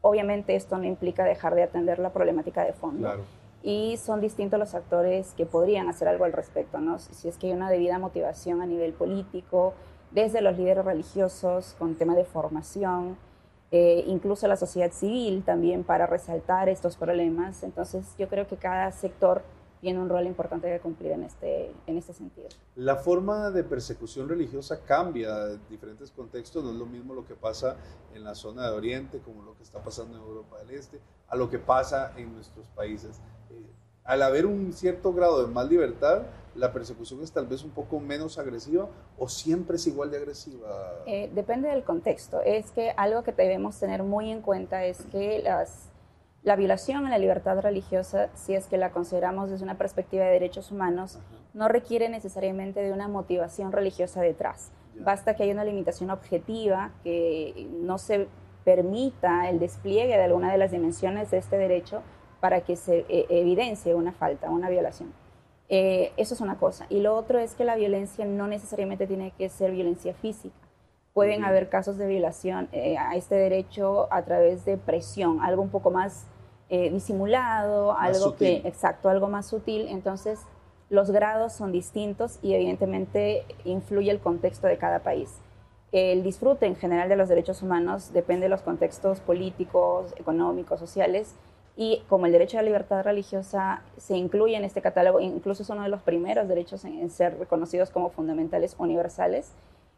obviamente 0.00 0.56
esto 0.56 0.76
no 0.76 0.84
implica 0.84 1.24
dejar 1.24 1.54
de 1.54 1.62
atender 1.62 1.98
la 1.98 2.12
problemática 2.12 2.64
de 2.64 2.72
fondo. 2.72 3.02
Claro 3.02 3.22
y 3.64 3.96
son 3.96 4.20
distintos 4.20 4.58
los 4.58 4.74
actores 4.74 5.32
que 5.38 5.46
podrían 5.46 5.88
hacer 5.88 6.06
algo 6.06 6.26
al 6.26 6.34
respecto, 6.34 6.80
¿no? 6.80 6.98
Si 6.98 7.28
es 7.28 7.38
que 7.38 7.46
hay 7.46 7.54
una 7.54 7.70
debida 7.70 7.98
motivación 7.98 8.60
a 8.60 8.66
nivel 8.66 8.92
político, 8.92 9.72
desde 10.10 10.42
los 10.42 10.58
líderes 10.58 10.84
religiosos 10.84 11.74
con 11.78 11.94
tema 11.94 12.14
de 12.14 12.26
formación, 12.26 13.16
eh, 13.70 14.04
incluso 14.06 14.46
la 14.46 14.56
sociedad 14.56 14.92
civil 14.92 15.42
también 15.44 15.84
para 15.84 16.06
resaltar 16.06 16.68
estos 16.68 16.96
problemas. 16.96 17.62
Entonces 17.62 18.14
yo 18.18 18.28
creo 18.28 18.46
que 18.46 18.56
cada 18.56 18.90
sector 18.92 19.42
tiene 19.80 20.00
un 20.00 20.08
rol 20.08 20.26
importante 20.26 20.66
que 20.66 20.80
cumplir 20.80 21.12
en 21.12 21.24
este, 21.24 21.70
en 21.86 21.98
este 21.98 22.14
sentido. 22.14 22.48
La 22.74 22.96
forma 22.96 23.50
de 23.50 23.64
persecución 23.64 24.28
religiosa 24.28 24.80
cambia 24.82 25.50
en 25.50 25.60
diferentes 25.68 26.10
contextos, 26.10 26.64
no 26.64 26.70
es 26.70 26.76
lo 26.76 26.86
mismo 26.86 27.12
lo 27.12 27.26
que 27.26 27.34
pasa 27.34 27.76
en 28.14 28.24
la 28.24 28.34
zona 28.34 28.70
de 28.70 28.74
Oriente 28.74 29.18
como 29.18 29.42
lo 29.42 29.54
que 29.56 29.62
está 29.62 29.82
pasando 29.82 30.16
en 30.16 30.22
Europa 30.22 30.58
del 30.60 30.70
Este, 30.70 31.00
a 31.28 31.36
lo 31.36 31.50
que 31.50 31.58
pasa 31.58 32.14
en 32.16 32.32
nuestros 32.32 32.66
países 32.68 33.20
al 34.04 34.22
haber 34.22 34.46
un 34.46 34.72
cierto 34.72 35.12
grado 35.12 35.46
de 35.46 35.52
más 35.52 35.68
libertad, 35.68 36.22
la 36.54 36.72
persecución 36.72 37.22
es 37.22 37.32
tal 37.32 37.46
vez 37.46 37.64
un 37.64 37.70
poco 37.70 37.98
menos 37.98 38.38
agresiva 38.38 38.88
o 39.18 39.28
siempre 39.28 39.76
es 39.76 39.86
igual 39.86 40.10
de 40.10 40.18
agresiva? 40.18 41.02
Eh, 41.06 41.30
depende 41.34 41.68
del 41.68 41.82
contexto. 41.82 42.40
Es 42.42 42.70
que 42.70 42.90
algo 42.96 43.24
que 43.24 43.32
debemos 43.32 43.80
tener 43.80 44.02
muy 44.02 44.30
en 44.30 44.40
cuenta 44.40 44.84
es 44.84 45.02
que 45.10 45.40
las, 45.42 45.88
la 46.42 46.54
violación 46.54 47.06
a 47.06 47.10
la 47.10 47.18
libertad 47.18 47.58
religiosa, 47.60 48.28
si 48.34 48.54
es 48.54 48.66
que 48.66 48.76
la 48.76 48.90
consideramos 48.90 49.50
desde 49.50 49.64
una 49.64 49.78
perspectiva 49.78 50.26
de 50.26 50.32
derechos 50.32 50.70
humanos, 50.70 51.18
no 51.54 51.68
requiere 51.68 52.08
necesariamente 52.08 52.82
de 52.82 52.92
una 52.92 53.08
motivación 53.08 53.72
religiosa 53.72 54.20
detrás. 54.20 54.70
Basta 55.00 55.34
que 55.34 55.42
haya 55.42 55.54
una 55.54 55.64
limitación 55.64 56.10
objetiva, 56.10 56.92
que 57.02 57.68
no 57.80 57.98
se 57.98 58.28
permita 58.64 59.48
el 59.48 59.58
despliegue 59.58 60.16
de 60.16 60.22
alguna 60.22 60.52
de 60.52 60.58
las 60.58 60.70
dimensiones 60.70 61.30
de 61.30 61.38
este 61.38 61.58
derecho 61.58 62.02
para 62.44 62.60
que 62.60 62.76
se 62.76 63.06
eh, 63.08 63.24
evidencie 63.30 63.94
una 63.94 64.12
falta, 64.12 64.50
una 64.50 64.68
violación. 64.68 65.14
Eh, 65.70 66.12
eso 66.18 66.34
es 66.34 66.42
una 66.42 66.58
cosa. 66.58 66.84
Y 66.90 67.00
lo 67.00 67.16
otro 67.16 67.38
es 67.38 67.54
que 67.54 67.64
la 67.64 67.74
violencia 67.74 68.26
no 68.26 68.46
necesariamente 68.48 69.06
tiene 69.06 69.30
que 69.30 69.48
ser 69.48 69.70
violencia 69.70 70.12
física. 70.12 70.54
Pueden 71.14 71.42
haber 71.42 71.70
casos 71.70 71.96
de 71.96 72.06
violación 72.06 72.68
eh, 72.72 72.98
a 72.98 73.16
este 73.16 73.34
derecho 73.34 74.12
a 74.12 74.24
través 74.24 74.66
de 74.66 74.76
presión, 74.76 75.40
algo 75.40 75.62
un 75.62 75.70
poco 75.70 75.90
más 75.90 76.26
disimulado, 76.68 77.96
algo 77.96 78.36
que, 78.36 78.56
exacto, 78.66 79.08
algo 79.08 79.28
más 79.28 79.46
sutil. 79.46 79.88
Entonces, 79.88 80.40
los 80.90 81.10
grados 81.12 81.54
son 81.54 81.72
distintos 81.72 82.38
y 82.42 82.52
evidentemente 82.52 83.46
influye 83.64 84.10
el 84.10 84.18
contexto 84.20 84.66
de 84.66 84.76
cada 84.76 84.98
país. 84.98 85.30
El 85.92 86.22
disfrute 86.22 86.66
en 86.66 86.76
general 86.76 87.08
de 87.08 87.16
los 87.16 87.30
derechos 87.30 87.62
humanos 87.62 88.12
depende 88.12 88.46
de 88.46 88.50
los 88.50 88.60
contextos 88.60 89.20
políticos, 89.20 90.12
económicos, 90.18 90.78
sociales 90.78 91.36
y 91.76 92.02
como 92.08 92.26
el 92.26 92.32
derecho 92.32 92.58
a 92.58 92.62
la 92.62 92.66
libertad 92.66 93.02
religiosa 93.02 93.82
se 93.96 94.16
incluye 94.16 94.56
en 94.56 94.64
este 94.64 94.80
catálogo, 94.80 95.20
incluso 95.20 95.62
es 95.62 95.70
uno 95.70 95.82
de 95.82 95.88
los 95.88 96.02
primeros 96.02 96.46
derechos 96.48 96.84
en, 96.84 97.10
ser 97.10 97.38
reconocidos 97.38 97.90
como 97.90 98.10
fundamentales 98.10 98.76
universales, 98.78 99.52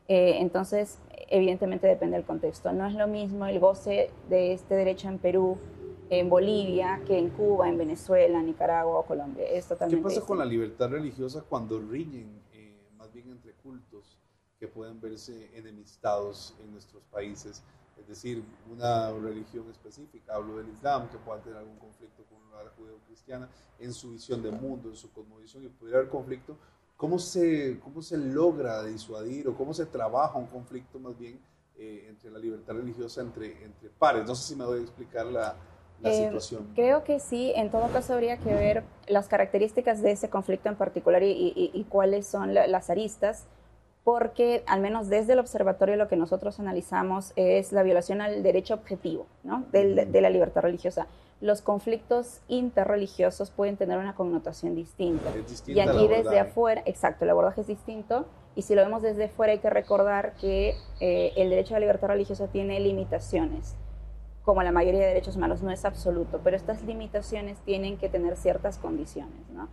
eh, 0.08 0.36
entonces 0.38 0.98
evidentemente 1.28 1.86
depende 1.86 2.16
del 2.16 2.24
contexto. 2.24 2.72
No 2.72 2.86
es 2.86 2.94
lo 2.94 3.08
mismo 3.08 3.46
el 3.46 3.60
goce 3.60 4.10
de 4.30 4.52
este 4.52 4.74
derecho 4.74 5.08
en 5.08 5.18
Perú, 5.18 5.58
en 6.08 6.30
Bolivia, 6.30 7.02
que 7.06 7.18
en 7.18 7.30
Cuba, 7.30 7.68
en 7.68 7.76
Venezuela, 7.76 8.40
Nicaragua 8.40 9.00
o 9.00 9.04
Colombia. 9.04 9.44
Es 9.46 9.66
¿Qué 9.66 9.96
pasa 9.96 10.20
con 10.20 10.38
la 10.38 10.44
libertad 10.44 10.88
religiosa 10.88 11.44
cuando 11.46 11.80
riñen 11.80 12.40
eh, 12.52 12.76
más 12.96 13.12
bien 13.12 13.28
entre 13.30 13.52
cultos 13.54 14.18
que 14.58 14.68
pueden 14.68 15.00
verse 15.00 15.50
enemistados 15.54 16.56
en 16.62 16.72
nuestros 16.72 17.02
países? 17.04 17.62
Es 17.98 18.06
decir, 18.06 18.44
una 18.70 19.10
religión 19.12 19.68
específica, 19.70 20.34
hablo 20.34 20.58
del 20.58 20.68
Islam, 20.68 21.08
que 21.08 21.18
pueda 21.18 21.40
tener 21.40 21.58
algún 21.58 21.78
conflicto 21.78 22.24
con 22.24 22.38
la 22.50 22.70
judeo-cristiana 22.70 23.48
en 23.78 23.92
su 23.92 24.12
visión 24.12 24.42
del 24.42 24.52
mundo, 24.52 24.90
en 24.90 24.96
su 24.96 25.12
cosmovisión, 25.12 25.64
y 25.64 25.68
pudiera 25.68 25.98
haber 25.98 26.10
conflicto, 26.10 26.56
¿cómo 26.96 27.18
se, 27.18 27.78
cómo 27.80 28.02
se 28.02 28.16
logra 28.18 28.82
disuadir 28.84 29.48
o 29.48 29.56
cómo 29.56 29.74
se 29.74 29.86
trabaja 29.86 30.38
un 30.38 30.46
conflicto 30.46 30.98
más 30.98 31.18
bien 31.18 31.40
eh, 31.78 32.06
entre 32.08 32.30
la 32.30 32.38
libertad 32.38 32.74
religiosa 32.74 33.22
entre, 33.22 33.64
entre 33.64 33.88
pares? 33.90 34.26
No 34.26 34.34
sé 34.34 34.48
si 34.48 34.56
me 34.56 34.64
doy 34.64 34.80
a 34.80 34.82
explicar 34.82 35.26
la, 35.26 35.56
la 36.00 36.10
eh, 36.10 36.24
situación. 36.24 36.72
Creo 36.74 37.04
que 37.04 37.18
sí, 37.18 37.52
en 37.56 37.70
todo 37.70 37.88
caso 37.88 38.14
habría 38.14 38.38
que 38.38 38.52
ver 38.52 38.84
las 39.08 39.28
características 39.28 40.02
de 40.02 40.12
ese 40.12 40.28
conflicto 40.28 40.68
en 40.68 40.76
particular 40.76 41.22
y, 41.22 41.70
y, 41.72 41.84
cuáles 41.84 42.26
son 42.26 42.54
las 42.54 42.90
aristas 42.90 43.46
porque 44.06 44.62
al 44.68 44.80
menos 44.80 45.08
desde 45.08 45.32
el 45.32 45.40
observatorio 45.40 45.96
lo 45.96 46.06
que 46.06 46.14
nosotros 46.14 46.60
analizamos 46.60 47.32
es 47.34 47.72
la 47.72 47.82
violación 47.82 48.20
al 48.20 48.44
derecho 48.44 48.74
objetivo 48.74 49.26
¿no? 49.42 49.64
de, 49.72 50.20
la 50.20 50.30
libertad 50.30 50.60
religiosa. 50.60 51.08
Los 51.40 51.60
conflictos 51.60 52.38
interreligiosos 52.46 53.50
pueden 53.50 53.76
tener 53.76 53.98
una 53.98 54.14
connotación 54.14 54.76
distinta. 54.76 55.32
y 55.66 55.80
aquí 55.80 56.06
desde 56.06 56.38
afuera, 56.38 56.82
exacto, 56.86 57.24
el 57.24 57.30
abordaje 57.30 57.62
es 57.62 57.66
distinto. 57.66 58.26
Y 58.54 58.62
si 58.62 58.76
lo 58.76 58.82
vemos 58.82 59.02
desde 59.02 59.26
fuera 59.26 59.54
hay 59.54 59.58
que 59.58 59.70
recordar 59.70 60.34
que 60.36 60.76
eh, 61.00 61.32
el 61.34 61.50
derecho 61.50 61.74
a 61.74 61.80
la 61.80 61.86
libertad 61.86 62.06
religiosa 62.06 62.46
tiene 62.46 62.78
limitaciones. 62.78 63.74
Como 64.44 64.62
la 64.62 64.70
mayoría 64.70 65.00
de 65.00 65.08
derechos 65.08 65.34
humanos 65.34 65.64
no 65.64 65.72
es 65.72 65.84
absoluto, 65.84 66.40
pero 66.44 66.54
estas 66.54 66.80
limitaciones 66.84 67.58
tienen 67.64 67.96
que 67.96 68.08
tener 68.08 68.36
ciertas 68.36 68.78
condiciones. 68.78 69.50
¿no? 69.52 69.66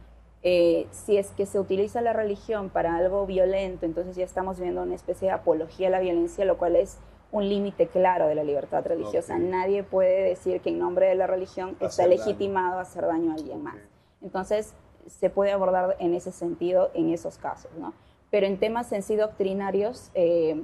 Eh, 0.45 0.87
si 0.91 1.17
es 1.17 1.31
que 1.31 1.45
se 1.45 1.57
utiliza 1.57 2.01
la 2.01 2.11
religión 2.11 2.69
para 2.69 2.97
algo 2.97 3.25
violento, 3.25 3.85
entonces 3.85 4.17
ya 4.17 4.25
estamos 4.25 4.59
viendo 4.59 4.83
una 4.83 4.95
especie 4.95 5.29
de 5.29 5.33
apología 5.33 5.87
a 5.87 5.91
la 5.91 5.99
violencia, 6.01 6.43
lo 6.43 6.57
cual 6.57 6.75
es 6.75 6.97
un 7.31 7.47
límite 7.47 7.87
claro 7.87 8.27
de 8.27 8.35
la 8.35 8.43
libertad 8.43 8.85
religiosa. 8.85 9.39
Nadie 9.39 9.83
puede 9.83 10.21
decir 10.21 10.61
que 10.61 10.69
en 10.69 10.79
nombre 10.79 11.07
de 11.07 11.15
la 11.15 11.27
religión 11.27 11.77
está 11.79 12.07
legitimado 12.07 12.79
hacer 12.79 13.05
daño 13.05 13.31
a 13.31 13.35
alguien 13.35 13.63
más. 13.63 13.77
Entonces, 14.21 14.73
se 15.07 15.29
puede 15.29 15.51
abordar 15.51 15.95
en 15.99 16.13
ese 16.13 16.31
sentido 16.31 16.91
en 16.93 17.09
esos 17.09 17.37
casos, 17.37 17.71
¿no? 17.77 17.93
Pero 18.29 18.45
en 18.45 18.59
temas 18.59 18.91
en 18.91 19.01
sí 19.01 19.15
doctrinarios, 19.15 20.11
eh, 20.13 20.63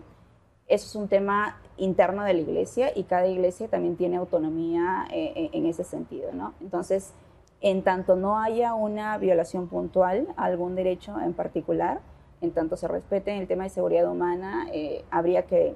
eso 0.67 0.85
es 0.85 0.95
un 0.95 1.07
tema 1.07 1.59
interno 1.77 2.23
de 2.23 2.33
la 2.33 2.41
iglesia 2.41 2.91
y 2.95 3.03
cada 3.03 3.27
iglesia 3.27 3.67
también 3.67 3.95
tiene 3.95 4.17
autonomía 4.17 5.07
eh, 5.11 5.49
en 5.53 5.65
ese 5.65 5.83
sentido, 5.83 6.31
¿no? 6.33 6.53
Entonces, 6.61 7.13
en 7.61 7.83
tanto 7.83 8.15
no 8.15 8.39
haya 8.39 8.73
una 8.73 9.17
violación 9.17 9.67
puntual 9.67 10.27
a 10.37 10.45
algún 10.45 10.75
derecho 10.75 11.19
en 11.19 11.33
particular, 11.33 12.01
en 12.41 12.51
tanto 12.51 12.77
se 12.77 12.87
respete 12.87 13.37
el 13.37 13.47
tema 13.47 13.63
de 13.63 13.69
seguridad 13.69 14.09
humana, 14.09 14.67
eh, 14.71 15.03
habría 15.11 15.45
que 15.45 15.75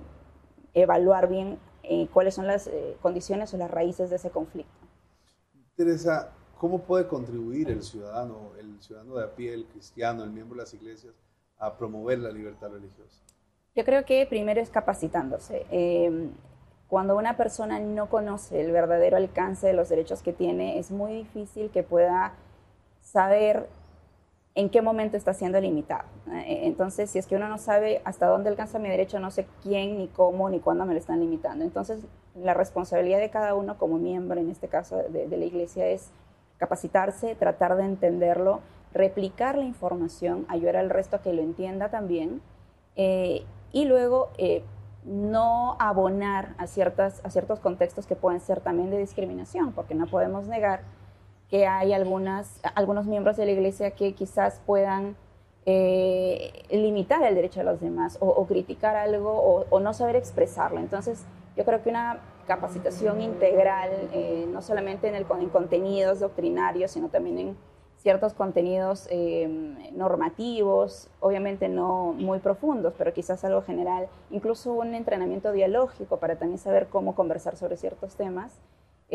evaluar 0.73 1.27
bien 1.27 1.59
eh, 1.83 2.07
cuáles 2.13 2.35
son 2.35 2.47
las 2.47 2.67
eh, 2.67 2.97
condiciones 3.01 3.53
o 3.53 3.57
las 3.57 3.69
raíces 3.69 4.09
de 4.09 4.15
ese 4.15 4.29
conflicto. 4.29 4.71
Teresa, 5.75 6.31
¿cómo 6.57 6.79
puede 6.79 7.07
contribuir 7.07 7.69
el 7.69 7.83
ciudadano, 7.83 8.51
el 8.57 8.81
ciudadano 8.81 9.15
de 9.15 9.23
a 9.25 9.35
pie, 9.35 9.53
el 9.53 9.65
cristiano, 9.65 10.23
el 10.23 10.31
miembro 10.31 10.55
de 10.55 10.63
las 10.63 10.73
iglesias, 10.73 11.13
a 11.57 11.77
promover 11.77 12.19
la 12.19 12.31
libertad 12.31 12.69
religiosa? 12.69 13.21
Yo 13.75 13.83
creo 13.83 14.05
que 14.05 14.25
primero 14.27 14.61
es 14.61 14.69
capacitándose. 14.69 15.65
Eh, 15.71 16.29
cuando 16.93 17.17
una 17.17 17.37
persona 17.37 17.79
no 17.79 18.07
conoce 18.07 18.61
el 18.61 18.71
verdadero 18.71 19.17
alcance 19.17 19.65
de 19.65 19.73
los 19.73 19.89
derechos 19.89 20.21
que 20.21 20.31
tiene, 20.31 20.77
es 20.77 20.91
muy 20.91 21.11
difícil 21.13 21.71
que 21.71 21.81
pueda 21.81 22.33
saber 23.01 23.67
en 24.53 24.69
qué 24.69 24.83
momento 24.83 25.17
está 25.17 25.33
siendo 25.33 25.59
limitado. 25.59 26.03
Eh, 26.31 26.67
entonces, 26.67 27.09
si 27.09 27.17
es 27.17 27.25
que 27.25 27.35
uno 27.35 27.49
no 27.49 27.57
sabe 27.57 28.03
hasta 28.05 28.27
dónde 28.27 28.49
alcanza 28.49 28.77
mi 28.77 28.89
derecho, 28.89 29.19
no 29.19 29.31
sé 29.31 29.47
quién, 29.63 29.97
ni 29.97 30.07
cómo, 30.07 30.51
ni 30.51 30.59
cuándo 30.59 30.85
me 30.85 30.93
lo 30.93 30.99
están 30.99 31.19
limitando. 31.19 31.65
Entonces, 31.65 32.01
la 32.35 32.53
responsabilidad 32.53 33.17
de 33.17 33.31
cada 33.31 33.55
uno 33.55 33.79
como 33.79 33.97
miembro, 33.97 34.39
en 34.39 34.51
este 34.51 34.67
caso 34.67 34.97
de, 34.97 35.27
la 35.35 35.45
iglesia, 35.45 35.87
es 35.87 36.11
capacitarse, 36.59 37.33
tratar 37.33 37.75
de 37.75 37.85
entenderlo, 37.85 38.59
replicar 38.93 39.57
la 39.57 39.65
información, 39.65 40.45
ayudar 40.47 40.77
al 40.77 40.91
resto 40.91 41.15
a 41.15 41.21
que 41.23 41.33
lo 41.33 41.41
entienda 41.41 41.89
también, 41.89 42.39
eh, 42.95 43.45
y 43.71 43.85
luego 43.85 44.29
eh, 44.37 44.61
no 45.05 45.75
abonar 45.79 46.55
a, 46.57 46.67
ciertas, 46.67 47.21
a 47.23 47.29
ciertos 47.29 47.59
contextos 47.59 48.07
que 48.07 48.15
pueden 48.15 48.39
ser 48.39 48.61
también 48.61 48.89
de 48.89 48.97
discriminación, 48.97 49.73
porque 49.73 49.95
no 49.95 50.07
podemos 50.07 50.47
negar 50.47 50.81
que 51.49 51.67
hay 51.67 51.93
algunas, 51.93 52.59
algunos 52.75 53.05
miembros 53.05 53.37
de 53.37 53.45
la 53.45 53.51
iglesia 53.51 53.91
que 53.91 54.13
quizás 54.13 54.61
puedan 54.65 55.15
eh, 55.65 56.63
limitar 56.71 57.23
el 57.23 57.35
derecho 57.35 57.59
de 57.59 57.65
los 57.65 57.79
demás 57.79 58.17
o, 58.19 58.45
criticar 58.47 58.95
algo 58.95 59.65
o, 59.69 59.79
no 59.79 59.93
saber 59.93 60.15
expresarlo. 60.15 60.79
Entonces, 60.79 61.23
yo 61.55 61.63
creo 61.63 61.83
que 61.83 61.89
una 61.89 62.19
capacitación 62.47 63.21
integral, 63.21 63.91
eh, 64.11 64.47
no 64.51 64.61
solamente 64.61 65.07
en, 65.07 65.15
el, 65.15 65.25
en 65.39 65.49
contenidos 65.49 66.19
doctrinarios, 66.19 66.91
sino 66.91 67.09
también 67.09 67.37
en 67.37 67.57
ciertos 68.03 68.33
contenidos 68.33 69.07
eh, 69.09 69.47
normativos, 69.93 71.07
obviamente 71.21 71.69
no 71.69 72.13
muy 72.13 72.39
profundos, 72.39 72.93
pero 72.97 73.13
quizás 73.13 73.43
algo 73.45 73.61
general, 73.61 74.09
incluso 74.29 74.73
un 74.73 74.93
entrenamiento 74.93 75.53
dialógico 75.53 76.17
para 76.17 76.35
también 76.35 76.59
saber 76.59 76.87
cómo 76.87 77.15
conversar 77.15 77.55
sobre 77.55 77.77
ciertos 77.77 78.15
temas, 78.15 78.59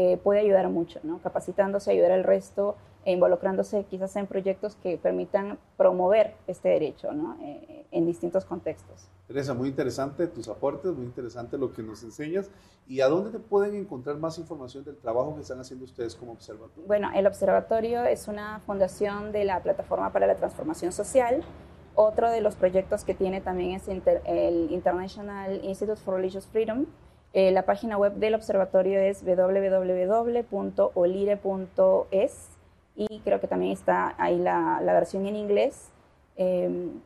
eh, 0.01 0.17
puede 0.17 0.39
ayudar 0.39 0.69
mucho, 0.69 1.01
¿no? 1.03 1.19
capacitándose, 1.19 1.91
ayudar 1.91 2.13
al 2.13 2.23
resto 2.23 2.77
e 3.05 3.11
involucrándose 3.11 3.83
quizás 3.83 4.15
en 4.15 4.29
proyectos 4.29 4.77
que 4.77 4.97
permitan 4.97 5.59
promover 5.77 6.37
este 6.47 6.69
derecho 6.69 7.11
¿no? 7.11 7.37
Eh, 7.43 7.85
en 7.91 8.07
distintos 8.07 8.45
contextos. 8.45 9.09
Teresa, 9.27 9.55
muy 9.55 9.71
interesante 9.71 10.29
tus 10.29 10.47
aportes, 10.47 10.93
muy 10.93 11.05
interesante 11.05 11.59
lo 11.59 11.73
que 11.73 11.83
nos 11.83 12.05
enseñas. 12.05 12.49
¿Y 12.87 13.01
a 13.01 13.09
dónde 13.09 13.33
te 13.33 13.41
pueden 13.41 13.75
encontrar 13.75 14.19
más 14.19 14.39
información 14.39 14.85
del 14.85 14.97
trabajo 14.99 15.35
que 15.35 15.41
están 15.41 15.59
haciendo 15.59 15.85
ustedes 15.85 16.15
como 16.15 16.31
observatorio? 16.31 16.87
Bueno, 16.87 17.11
el 17.13 17.27
observatorio 17.27 18.05
es 18.05 18.29
una 18.29 18.61
fundación 18.61 19.33
de 19.33 19.47
la 19.47 19.61
Plataforma 19.65 20.13
para 20.13 20.29
la 20.29 20.37
Transformación 20.37 20.93
Social. 20.93 21.43
Otro 21.97 22.31
de 22.31 22.41
los 22.41 22.55
proyectos 22.55 23.03
que 23.03 23.15
tiene 23.15 23.41
también 23.41 23.73
es 23.73 23.89
el 23.89 24.69
International 24.71 25.65
Institute 25.65 26.01
for 26.01 26.15
Religious 26.15 26.47
Freedom, 26.47 26.87
eh, 27.33 27.51
la 27.53 27.67
página 27.67 27.99
web 27.99 28.15
del 28.15 28.35
observatorio 28.35 29.01
es 29.01 29.23
www.olire.es 29.25 30.49
y 32.97 33.21
creo 33.21 33.41
que 33.41 33.47
también 33.47 33.73
está 33.73 34.15
ahí 34.19 34.39
la, 34.39 34.81
versión 34.83 35.27
en 35.27 35.37
inglés. 35.37 35.91
Em, 36.37 37.01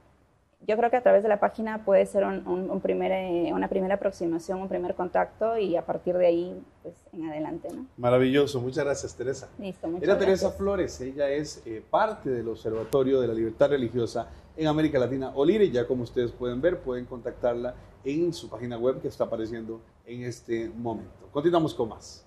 yo 0.66 0.76
creo 0.76 0.90
que 0.90 0.96
a 0.96 1.02
través 1.02 1.22
de 1.24 1.28
la 1.28 1.40
página 1.40 1.84
puede 1.84 2.06
ser 2.06 2.24
un, 2.24 2.80
primer, 2.80 3.10
eh, 3.10 3.52
una 3.52 3.68
primera 3.68 3.96
aproximación, 3.96 4.60
un 4.60 4.68
primer 4.68 4.94
contacto 4.94 5.58
y 5.58 5.76
a 5.76 5.84
partir 5.84 6.16
de 6.16 6.26
ahí, 6.26 6.62
pues 6.82 6.94
en 7.12 7.28
adelante. 7.28 7.68
¿no? 7.74 7.86
Maravilloso, 7.96 8.60
muchas 8.60 8.84
gracias 8.84 9.16
Teresa. 9.16 9.48
Listo, 9.58 9.88
muchas 9.88 10.04
Era 10.04 10.18
Teresa 10.18 10.52
Flores, 10.52 11.00
ella 11.00 11.28
es 11.28 11.62
eh, 11.66 11.82
parte 11.90 12.30
del 12.30 12.48
Observatorio 12.48 13.20
de 13.20 13.26
la 13.26 13.34
Libertad 13.34 13.70
Religiosa 13.70 14.28
en 14.56 14.66
América 14.66 14.98
Latina, 14.98 15.32
Olire, 15.34 15.70
ya 15.70 15.86
como 15.86 16.04
ustedes 16.04 16.30
pueden 16.30 16.60
ver, 16.60 16.78
pueden 16.78 17.06
contactarla 17.06 17.74
en 18.04 18.32
su 18.32 18.48
página 18.48 18.78
web 18.78 19.00
que 19.00 19.08
está 19.08 19.24
apareciendo 19.24 19.80
en 20.04 20.24
este 20.24 20.68
momento. 20.68 21.28
Continuamos 21.32 21.74
con 21.74 21.88
más. 21.88 22.26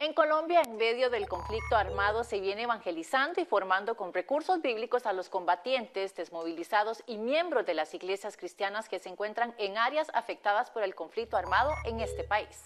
En 0.00 0.12
Colombia, 0.12 0.60
en 0.66 0.76
medio 0.76 1.08
del 1.08 1.28
conflicto 1.28 1.76
armado, 1.76 2.24
se 2.24 2.40
viene 2.40 2.64
evangelizando 2.64 3.40
y 3.40 3.44
formando 3.44 3.96
con 3.96 4.12
recursos 4.12 4.60
bíblicos 4.60 5.06
a 5.06 5.12
los 5.12 5.28
combatientes, 5.28 6.14
desmovilizados 6.14 7.02
y 7.06 7.16
miembros 7.16 7.64
de 7.64 7.74
las 7.74 7.94
iglesias 7.94 8.36
cristianas 8.36 8.88
que 8.88 8.98
se 8.98 9.08
encuentran 9.08 9.54
en 9.56 9.78
áreas 9.78 10.08
afectadas 10.12 10.70
por 10.70 10.82
el 10.82 10.94
conflicto 10.94 11.36
armado 11.36 11.70
en 11.86 12.00
este 12.00 12.24
país. 12.24 12.64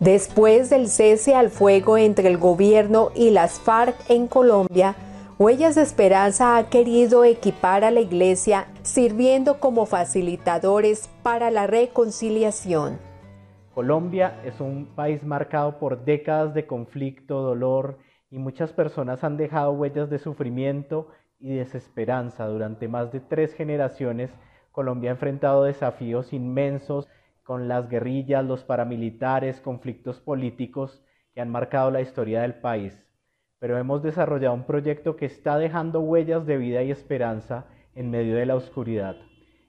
Después 0.00 0.70
del 0.70 0.88
cese 0.88 1.34
al 1.34 1.50
fuego 1.50 1.98
entre 1.98 2.26
el 2.26 2.38
gobierno 2.38 3.12
y 3.14 3.30
las 3.30 3.60
FARC 3.60 3.94
en 4.08 4.26
Colombia, 4.26 4.96
Huellas 5.40 5.74
de 5.74 5.80
Esperanza 5.80 6.58
ha 6.58 6.68
querido 6.68 7.24
equipar 7.24 7.82
a 7.82 7.90
la 7.90 8.00
Iglesia 8.00 8.66
sirviendo 8.82 9.58
como 9.58 9.86
facilitadores 9.86 11.08
para 11.22 11.50
la 11.50 11.66
reconciliación. 11.66 12.98
Colombia 13.72 14.38
es 14.44 14.60
un 14.60 14.94
país 14.94 15.24
marcado 15.24 15.78
por 15.78 16.04
décadas 16.04 16.52
de 16.52 16.66
conflicto, 16.66 17.40
dolor 17.40 17.96
y 18.30 18.36
muchas 18.36 18.74
personas 18.74 19.24
han 19.24 19.38
dejado 19.38 19.72
huellas 19.72 20.10
de 20.10 20.18
sufrimiento 20.18 21.08
y 21.38 21.54
desesperanza. 21.54 22.46
Durante 22.46 22.86
más 22.86 23.10
de 23.10 23.20
tres 23.20 23.54
generaciones, 23.54 24.30
Colombia 24.72 25.08
ha 25.08 25.14
enfrentado 25.14 25.64
desafíos 25.64 26.34
inmensos 26.34 27.08
con 27.44 27.66
las 27.66 27.88
guerrillas, 27.88 28.44
los 28.44 28.62
paramilitares, 28.62 29.58
conflictos 29.62 30.20
políticos 30.20 31.02
que 31.32 31.40
han 31.40 31.48
marcado 31.48 31.90
la 31.90 32.02
historia 32.02 32.42
del 32.42 32.56
país 32.56 33.09
pero 33.60 33.78
hemos 33.78 34.02
desarrollado 34.02 34.54
un 34.54 34.64
proyecto 34.64 35.14
que 35.16 35.26
está 35.26 35.58
dejando 35.58 36.00
huellas 36.00 36.46
de 36.46 36.56
vida 36.56 36.82
y 36.82 36.90
esperanza 36.90 37.66
en 37.94 38.10
medio 38.10 38.34
de 38.34 38.46
la 38.46 38.56
oscuridad. 38.56 39.16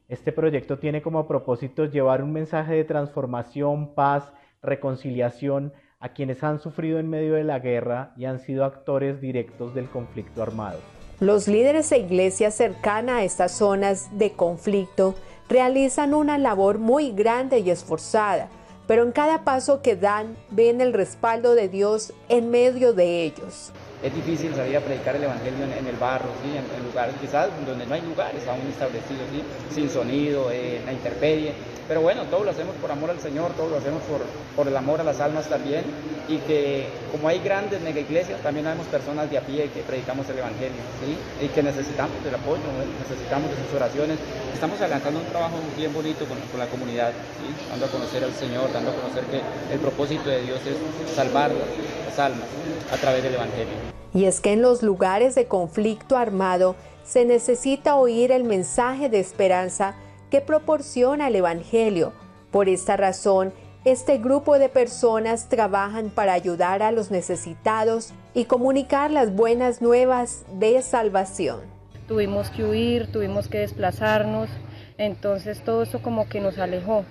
Este 0.08 0.32
proyecto 0.32 0.80
tiene 0.80 1.02
como 1.02 1.28
propósito 1.28 1.86
llevar 1.86 2.24
un 2.24 2.34
mensaje 2.34 2.74
de 2.74 2.86
transformación, 2.86 3.94
paz, 3.94 4.32
reconciliación 4.64 5.74
a 6.00 6.10
quienes 6.10 6.44
han 6.44 6.60
sufrido 6.60 7.00
en 7.00 7.10
medio 7.10 7.36
de 7.36 7.44
la 7.44 7.60
guerra 7.60 8.14
y 8.18 8.26
han 8.26 8.40
sido 8.40 8.66
actores 8.66 9.22
directos 9.22 9.76
del 9.76 9.90
conflicto 9.90 10.42
armado. 10.42 10.80
Los 11.20 11.48
líderes 11.48 11.90
de 11.92 12.00
iglesias 12.00 12.56
cercanas 12.56 13.18
a 13.18 13.24
estas 13.24 13.52
zonas 13.52 14.10
de 14.18 14.32
conflicto 14.32 15.16
realizan 15.50 16.14
una 16.14 16.38
labor 16.38 16.80
muy 16.80 17.12
grande 17.12 17.60
y 17.60 17.70
esforzada, 17.70 18.50
pero 18.88 19.04
en 19.04 19.12
cada 19.12 19.44
paso 19.44 19.82
que 19.82 19.96
dan 19.96 20.36
ven 20.50 20.82
el 20.82 20.94
respaldo 20.94 21.56
de 21.56 21.70
Dios 21.70 22.14
en 22.30 22.50
medio 22.50 22.94
de 22.94 23.24
ellos 23.24 23.72
es 24.04 24.16
difícil 24.16 24.54
salir 24.56 24.78
a 24.78 24.82
predicar 24.82 25.16
el 25.16 25.24
Evangelio 25.24 25.66
en, 25.66 25.86
el 25.86 25.96
barro, 25.98 26.30
¿sí? 26.44 26.58
en, 26.58 26.84
lugares 26.84 27.14
quizás 27.22 27.50
donde 27.66 27.86
no 27.86 27.94
hay 27.94 28.02
lugares 28.02 28.48
aún 28.48 28.62
establecidos, 28.68 29.24
¿sí? 29.32 29.44
sin 29.74 29.90
sonido, 29.90 30.52
en 30.52 30.86
la 30.86 30.94
intemperie. 30.94 31.54
Pero 31.92 32.04
bueno, 32.04 32.24
todo 32.32 32.46
lo 32.46 32.52
hacemos 32.52 32.74
por 32.78 32.90
amor 32.90 33.10
al 33.10 33.20
Señor, 33.20 33.52
todo 33.52 33.68
lo 33.68 33.76
hacemos 33.76 34.02
por, 34.04 34.22
por 34.56 34.66
el 34.66 34.78
amor 34.78 35.02
a 35.02 35.04
las 35.04 35.20
almas 35.20 35.50
también. 35.50 35.84
Y 36.30 36.38
que 36.38 36.88
como 37.12 37.28
hay 37.28 37.40
grandes 37.40 37.82
mega 37.82 38.00
iglesias, 38.00 38.40
también 38.40 38.66
hay 38.66 38.78
personas 38.90 39.30
de 39.30 39.38
a 39.38 39.42
pie 39.42 39.70
que 39.72 39.82
predicamos 39.82 40.30
el 40.30 40.38
Evangelio 40.38 40.80
¿sí? 41.04 41.18
y 41.46 41.50
que 41.50 41.62
necesitamos 41.62 42.24
del 42.24 42.34
apoyo, 42.34 42.62
necesitamos 42.98 43.52
de 43.52 43.58
sus 43.58 43.76
oraciones. 43.76 44.20
Estamos 44.54 44.80
adelantando 44.80 45.20
un 45.20 45.26
trabajo 45.26 45.58
bien 45.76 45.94
bonito 45.94 46.24
con, 46.28 46.40
con 46.40 46.62
la 46.62 46.68
comunidad, 46.68 47.10
¿sí? 47.12 47.68
dando 47.70 47.86
a 47.86 47.90
conocer 47.90 48.24
al 48.24 48.34
Señor, 48.36 48.72
dando 48.72 48.92
a 48.92 48.96
conocer 48.96 49.26
que 49.26 49.42
el 49.74 49.80
propósito 49.82 50.30
de 50.30 50.44
Dios 50.44 50.62
es 50.66 51.14
salvar 51.14 51.52
las 51.52 52.20
almas 52.20 52.48
a 52.90 52.96
través 52.96 53.22
del 53.22 53.34
Evangelio. 53.34 53.74
Y 54.14 54.28
es 54.28 54.40
que 54.40 54.54
en 54.54 54.62
los 54.62 54.82
lugares 54.82 55.36
de 55.36 55.48
conflicto 55.48 56.16
armado 56.16 56.78
se 57.04 57.26
necesita 57.26 57.98
oír 57.98 58.32
el 58.32 58.46
mensaje 58.46 59.10
de 59.10 59.20
esperanza 59.20 59.96
que 60.32 60.42
proporciona 60.42 61.28
el 61.28 61.36
Evangelio. 61.36 62.14
Por 62.50 62.70
esta 62.70 62.98
razón, 62.98 63.54
este 63.86 64.18
grupo 64.18 64.58
de 64.58 64.70
personas 64.70 65.50
trabajan 65.50 66.10
para 66.10 66.34
ayudar 66.34 66.82
a 66.82 66.92
los 66.92 67.12
necesitados 67.12 68.14
y 68.34 68.46
comunicar 68.46 69.12
las 69.12 69.36
buenas 69.36 69.82
nuevas 69.82 70.44
de 70.54 70.82
salvación. 70.82 71.60
Tuvimos 72.08 72.50
que 72.50 72.64
huir, 72.64 73.12
tuvimos 73.12 73.48
que 73.48 73.60
desplazarnos, 73.60 74.50
entonces 74.98 75.64
todo 75.64 75.84
eso 75.84 76.02
como 76.02 76.28
que 76.28 76.40
nos 76.40 76.58
alejó 76.58 77.06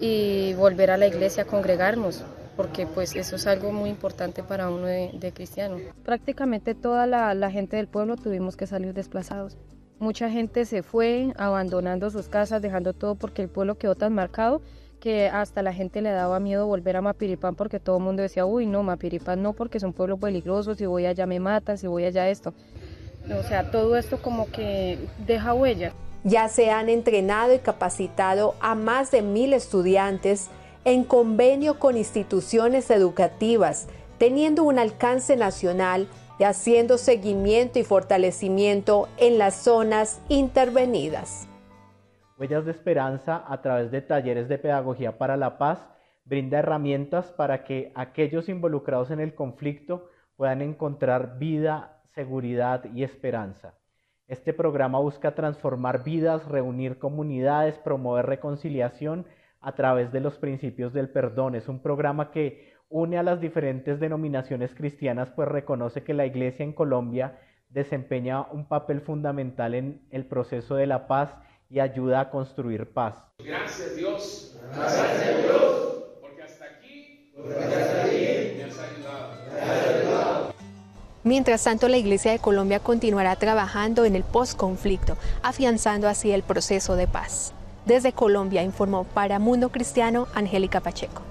y 0.00 0.54
volver 0.54 0.92
a 0.92 0.96
la 0.96 1.06
iglesia 1.06 1.42
a 1.42 1.46
congregarnos 1.46 2.24
porque 2.58 2.88
pues 2.88 3.14
eso 3.14 3.36
es 3.36 3.46
algo 3.46 3.70
muy 3.70 3.88
importante 3.88 4.42
para 4.42 4.68
uno 4.68 4.86
de, 4.86 5.32
cristiano. 5.32 5.76
Prácticamente 6.04 6.74
toda 6.74 7.06
la, 7.06 7.50
gente 7.52 7.76
del 7.76 7.86
pueblo 7.86 8.16
tuvimos 8.16 8.56
que 8.56 8.66
salir 8.66 8.94
desplazados. 8.94 9.56
Mucha 10.00 10.30
gente 10.30 10.64
se 10.64 10.82
fue 10.82 11.32
abandonando 11.36 12.10
sus 12.10 12.28
casas, 12.28 12.62
dejando 12.62 12.92
todo 12.92 13.16
porque 13.16 13.42
el 13.42 13.48
pueblo 13.48 13.76
quedó 13.76 13.96
tan 13.96 14.14
marcado 14.14 14.62
que 15.00 15.28
hasta 15.28 15.62
la 15.62 15.72
gente 15.72 16.02
le 16.02 16.10
daba 16.10 16.38
miedo 16.40 16.66
volver 16.66 16.96
a 16.96 17.02
Mapiripán 17.02 17.54
porque 17.54 17.80
todo 17.80 17.98
el 17.98 18.04
mundo 18.04 18.22
decía, 18.22 18.46
uy, 18.46 18.66
no, 18.66 18.82
Mapiripán 18.82 19.42
no, 19.42 19.52
porque 19.52 19.78
es 19.78 19.84
un 19.84 19.92
pueblo 19.92 20.16
peligroso, 20.16 20.74
si 20.74 20.86
voy 20.86 21.06
allá 21.06 21.26
me 21.26 21.40
matan, 21.40 21.78
si 21.78 21.86
voy 21.86 22.04
allá 22.04 22.28
esto. 22.28 22.54
O 23.38 23.42
sea, 23.42 23.70
todo 23.70 23.96
esto 23.96 24.22
como 24.22 24.50
que 24.50 24.98
deja 25.26 25.52
huella. 25.52 25.92
Ya 26.24 26.48
se 26.48 26.70
han 26.70 26.88
entrenado 26.88 27.54
y 27.54 27.58
capacitado 27.58 28.54
a 28.60 28.74
más 28.74 29.10
de 29.10 29.22
mil 29.22 29.52
estudiantes 29.52 30.48
en 30.84 31.04
convenio 31.04 31.78
con 31.78 31.96
instituciones 31.96 32.90
educativas, 32.90 33.88
teniendo 34.18 34.64
un 34.64 34.78
alcance 34.78 35.36
nacional 35.36 36.08
y 36.38 36.44
haciendo 36.44 36.98
seguimiento 36.98 37.78
y 37.78 37.84
fortalecimiento 37.84 39.08
en 39.16 39.38
las 39.38 39.54
zonas 39.54 40.22
intervenidas. 40.28 41.48
Huellas 42.38 42.64
de 42.64 42.70
Esperanza, 42.70 43.44
a 43.46 43.60
través 43.62 43.90
de 43.90 44.00
talleres 44.00 44.48
de 44.48 44.58
pedagogía 44.58 45.18
para 45.18 45.36
la 45.36 45.58
paz, 45.58 45.84
brinda 46.24 46.60
herramientas 46.60 47.32
para 47.32 47.64
que 47.64 47.90
aquellos 47.96 48.48
involucrados 48.48 49.10
en 49.10 49.18
el 49.18 49.34
conflicto 49.34 50.08
puedan 50.36 50.62
encontrar 50.62 51.38
vida, 51.38 52.00
seguridad 52.14 52.84
y 52.94 53.02
esperanza. 53.02 53.74
Este 54.28 54.52
programa 54.52 55.00
busca 55.00 55.34
transformar 55.34 56.04
vidas, 56.04 56.46
reunir 56.46 56.98
comunidades, 56.98 57.78
promover 57.78 58.26
reconciliación 58.26 59.26
a 59.60 59.72
través 59.74 60.12
de 60.12 60.20
los 60.20 60.38
principios 60.38 60.92
del 60.92 61.08
perdón. 61.08 61.54
Es 61.54 61.68
un 61.68 61.80
programa 61.80 62.30
que 62.30 62.72
une 62.90 63.18
a 63.18 63.22
las 63.22 63.40
diferentes 63.40 64.00
denominaciones 64.00 64.74
cristianas, 64.74 65.30
pues 65.30 65.48
reconoce 65.48 66.02
que 66.02 66.14
la 66.14 66.26
Iglesia 66.26 66.64
en 66.64 66.72
Colombia 66.72 67.38
desempeña 67.68 68.46
un 68.50 68.66
papel 68.66 69.00
fundamental 69.00 69.74
en 69.74 70.00
el 70.10 70.24
proceso 70.24 70.74
de 70.74 70.86
la 70.86 71.06
paz 71.06 71.34
y 71.70 71.80
ayuda 71.80 72.20
a 72.20 72.30
construir 72.30 72.90
paz. 72.92 73.14
Gracias 73.44 73.94
Dios. 73.94 74.58
Gracias 74.74 75.42
Dios. 75.42 76.04
Porque 76.20 76.42
hasta 76.42 76.64
aquí, 76.64 77.30
porque 77.36 77.54
hasta 77.54 78.04
aquí 78.04 78.54
me 78.56 78.64
has 78.64 78.78
ayudado. 78.78 80.54
Mientras 81.24 81.64
tanto, 81.64 81.88
la 81.88 81.98
Iglesia 81.98 82.32
de 82.32 82.38
Colombia 82.38 82.80
continuará 82.80 83.36
trabajando 83.36 84.06
en 84.06 84.16
el 84.16 84.24
postconflicto, 84.24 85.18
afianzando 85.42 86.08
así 86.08 86.32
el 86.32 86.42
proceso 86.42 86.96
de 86.96 87.06
paz. 87.06 87.52
Desde 87.84 88.12
Colombia 88.12 88.62
informó 88.62 89.04
para 89.04 89.38
Mundo 89.38 89.68
Cristiano 89.68 90.26
Angélica 90.34 90.80
Pacheco. 90.80 91.22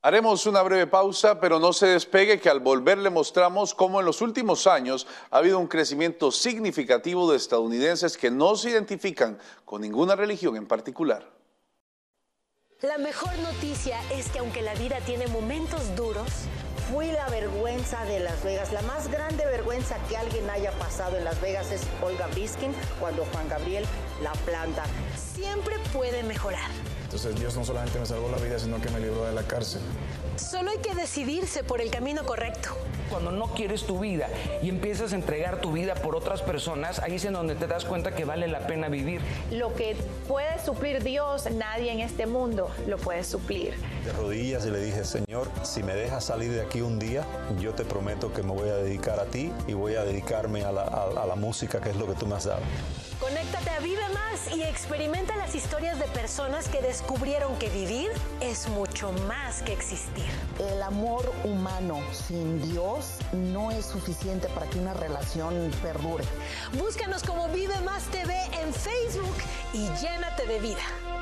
Haremos 0.00 0.46
una 0.46 0.62
breve 0.62 0.86
pausa, 0.86 1.40
pero 1.40 1.58
no 1.58 1.72
se 1.72 1.88
despegue 1.88 2.38
que 2.38 2.48
al 2.48 2.60
volver 2.60 2.98
le 2.98 3.10
mostramos 3.10 3.74
cómo 3.74 3.98
en 3.98 4.06
los 4.06 4.22
últimos 4.22 4.68
años 4.68 5.08
ha 5.30 5.38
habido 5.38 5.58
un 5.58 5.66
crecimiento 5.66 6.30
significativo 6.30 7.28
de 7.28 7.36
estadounidenses 7.36 8.16
que 8.16 8.30
no 8.30 8.54
se 8.54 8.70
identifican 8.70 9.38
con 9.64 9.80
ninguna 9.82 10.14
religión 10.14 10.54
en 10.54 10.68
particular. 10.68 11.28
La 12.80 12.96
mejor 12.96 13.36
noticia 13.38 13.98
es 14.12 14.28
que 14.28 14.38
aunque 14.38 14.62
la 14.62 14.74
vida 14.74 15.00
tiene 15.00 15.26
momentos 15.26 15.96
duros, 15.96 16.28
fui 16.92 17.10
la 17.10 17.28
vergüenza 17.28 18.04
de 18.04 18.20
Las 18.20 18.44
Vegas. 18.44 18.72
La 18.72 18.82
más 18.82 19.10
grande 19.10 19.44
vergüenza 19.46 19.96
que 20.08 20.16
alguien 20.16 20.48
haya 20.48 20.70
pasado 20.78 21.16
en 21.16 21.24
Las 21.24 21.40
Vegas 21.40 21.72
es 21.72 21.82
Olga 22.00 22.28
Briskin 22.28 22.72
cuando 23.00 23.24
Juan 23.32 23.48
Gabriel 23.48 23.84
la 24.22 24.30
planta. 24.46 24.84
Siempre 25.16 25.74
puede 25.92 26.22
mejorar. 26.22 26.70
Entonces 27.08 27.40
Dios 27.40 27.56
no 27.56 27.64
solamente 27.64 27.98
me 27.98 28.04
salvó 28.04 28.28
la 28.28 28.36
vida, 28.36 28.58
sino 28.58 28.78
que 28.82 28.90
me 28.90 29.00
libró 29.00 29.24
de 29.24 29.32
la 29.32 29.42
cárcel. 29.42 29.80
Solo 30.36 30.70
hay 30.70 30.76
que 30.76 30.94
decidirse 30.94 31.64
por 31.64 31.80
el 31.80 31.90
camino 31.90 32.22
correcto. 32.26 32.68
Cuando 33.08 33.32
no 33.32 33.54
quieres 33.54 33.84
tu 33.84 33.98
vida 33.98 34.28
y 34.62 34.68
empiezas 34.68 35.14
a 35.14 35.14
entregar 35.14 35.62
tu 35.62 35.72
vida 35.72 35.94
por 35.94 36.14
otras 36.14 36.42
personas, 36.42 36.98
ahí 36.98 37.14
es 37.14 37.24
en 37.24 37.32
donde 37.32 37.54
te 37.54 37.66
das 37.66 37.86
cuenta 37.86 38.14
que 38.14 38.26
vale 38.26 38.46
la 38.46 38.66
pena 38.66 38.90
vivir. 38.90 39.22
Lo 39.50 39.74
que 39.74 39.96
puede 40.28 40.62
suplir 40.62 41.02
Dios, 41.02 41.50
nadie 41.50 41.92
en 41.92 42.00
este 42.00 42.26
mundo 42.26 42.68
lo 42.86 42.98
puede 42.98 43.24
suplir. 43.24 43.72
De 44.04 44.12
rodillas 44.12 44.66
y 44.66 44.70
le 44.70 44.80
dije, 44.80 45.02
Señor, 45.02 45.48
si 45.62 45.82
me 45.82 45.94
dejas 45.94 46.26
salir 46.26 46.52
de 46.52 46.60
aquí 46.60 46.82
un 46.82 46.98
día, 46.98 47.24
yo 47.58 47.72
te 47.72 47.86
prometo 47.86 48.34
que 48.34 48.42
me 48.42 48.52
voy 48.52 48.68
a 48.68 48.74
dedicar 48.76 49.18
a 49.18 49.24
ti 49.24 49.50
y 49.66 49.72
voy 49.72 49.94
a 49.94 50.04
dedicarme 50.04 50.62
a 50.64 50.72
la, 50.72 50.82
a, 50.82 51.22
a 51.22 51.26
la 51.26 51.36
música, 51.36 51.80
que 51.80 51.88
es 51.88 51.96
lo 51.96 52.06
que 52.06 52.16
tú 52.16 52.26
me 52.26 52.34
has 52.34 52.44
dado. 52.44 52.60
Conéctate 53.20 53.70
a 53.70 53.80
Vive 53.80 54.08
Más 54.14 54.54
y 54.54 54.62
experimenta 54.62 55.34
las 55.34 55.56
historias 55.56 55.98
de 55.98 56.06
personas 56.06 56.68
que 56.68 56.80
descubrieron 56.80 57.58
que 57.58 57.68
vivir 57.68 58.12
es 58.40 58.68
mucho 58.68 59.10
más 59.26 59.60
que 59.62 59.72
existir. 59.72 60.24
El 60.60 60.80
amor 60.82 61.32
humano 61.42 62.00
sin 62.12 62.62
Dios 62.70 63.16
no 63.32 63.72
es 63.72 63.86
suficiente 63.86 64.46
para 64.48 64.70
que 64.70 64.78
una 64.78 64.94
relación 64.94 65.72
perdure. 65.82 66.22
Búscanos 66.74 67.24
como 67.24 67.48
Vive 67.48 67.80
Más 67.80 68.04
TV 68.04 68.32
en 68.62 68.72
Facebook 68.72 69.36
y 69.72 69.88
llénate 70.00 70.46
de 70.46 70.60
vida. 70.60 71.17